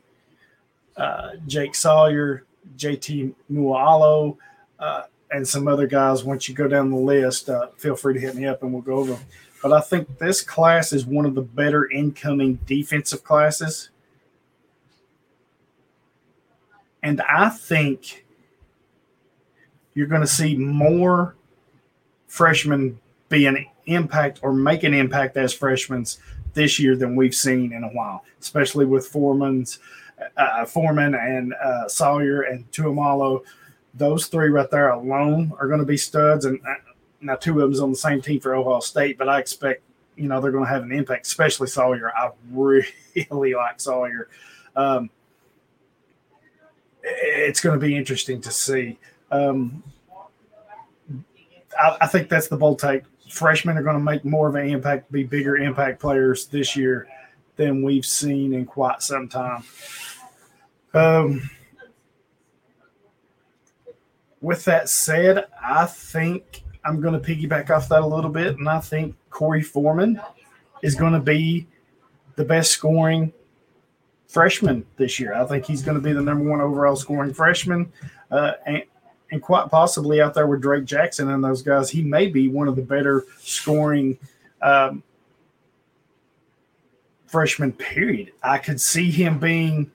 [0.96, 2.44] uh, Jake Sawyer,
[2.76, 4.36] JT Mualo,
[4.78, 6.24] uh, and some other guys.
[6.24, 8.82] Once you go down the list, uh, feel free to hit me up and we'll
[8.82, 9.22] go over them.
[9.69, 13.91] But I think this class is one of the better incoming defensive classes.
[17.03, 18.25] And I think
[19.93, 21.35] you're going to see more
[22.29, 26.07] freshmen be an impact or make an impact as freshmen
[26.55, 29.81] this year than we've seen in a while, especially with Foreman's
[30.37, 33.43] uh, Foreman and uh, Sawyer and Tuimoloau.
[33.95, 36.45] Those three right there alone are going to be studs.
[36.45, 36.75] And uh,
[37.21, 39.83] now two of them's on the same team for Ohio State, but I expect
[40.17, 42.12] you know they're going to have an impact, especially Sawyer.
[42.17, 42.87] I really
[43.55, 44.29] like Sawyer.
[44.75, 45.11] Um,
[47.03, 48.99] it's going to be interesting to see.
[49.31, 49.83] Um,
[51.79, 53.03] I, I, think that's the bold take.
[53.31, 57.09] Freshmen are going to make more of an impact, be bigger impact players this year
[57.57, 59.64] than we've seen in quite some time.
[60.95, 61.51] Um,
[64.41, 68.68] with that said, I think I'm going to piggyback off that a little bit, and
[68.68, 70.20] I think Korey Foreman
[70.82, 71.66] is going to be
[72.37, 73.32] the best scoring
[74.28, 75.34] freshman this year.
[75.34, 77.93] I think he's going to be the number one overall scoring freshman,
[78.30, 78.84] uh, and,
[79.32, 82.68] and quite possibly out there with Drake Jackson and those guys, he may be one
[82.68, 84.16] of the better scoring
[84.62, 85.03] um,
[87.26, 87.72] freshman.
[87.72, 88.32] Period.
[88.43, 89.91] I could see him being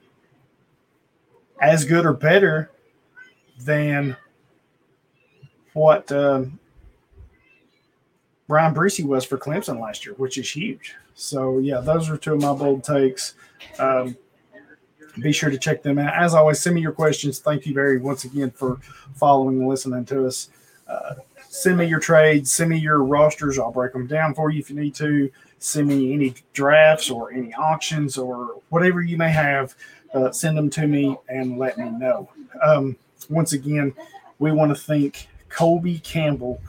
[1.60, 2.70] as good or better
[3.60, 4.16] than
[5.72, 6.58] what um,
[8.52, 10.94] Bryan Bresee was for Clemson last year, which is huge.
[11.14, 13.32] So yeah, those are two of my bold takes.
[13.78, 14.14] Um,
[15.18, 16.12] be sure to check them out.
[16.12, 17.38] As always, send me your questions.
[17.38, 18.78] Thank you very once again for
[19.14, 20.50] following and listening to us.
[20.86, 21.14] Uh,
[21.48, 22.52] send me your trades.
[22.52, 23.58] Send me your rosters.
[23.58, 25.30] I'll break them down for you if you need to.
[25.58, 29.74] Send me any drafts or any auctions or whatever you may have.
[30.12, 32.28] Uh, send them to me and let me know.
[32.62, 32.98] Um,
[33.30, 33.94] once again,
[34.38, 36.60] we want to thank Colby Campbell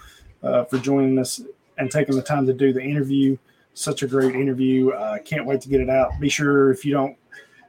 [0.42, 1.42] uh, for joining us
[1.78, 3.38] and taking the time to do the interview.
[3.74, 4.90] Such a great interview.
[4.90, 6.20] Uh, can't wait to get it out.
[6.20, 7.18] Be sure if you don't,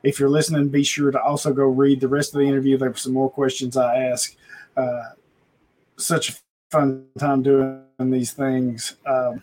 [0.03, 2.77] if you're listening, be sure to also go read the rest of the interview.
[2.77, 4.37] There were some more questions I asked.
[4.77, 5.03] Uh,
[5.97, 6.35] such a
[6.71, 8.97] fun time doing these things.
[9.07, 9.43] Um,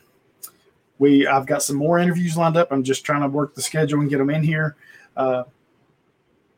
[0.99, 2.71] we I've got some more interviews lined up.
[2.71, 4.75] I'm just trying to work the schedule and get them in here.
[5.17, 5.43] Uh,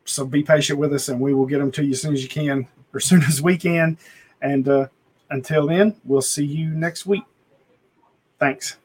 [0.05, 2.21] so be patient with us, and we will get them to you as soon as
[2.21, 3.97] you can, or as soon as we can.
[4.41, 4.87] And uh,
[5.29, 7.23] until then, we'll see you next week.
[8.39, 8.77] Thanks.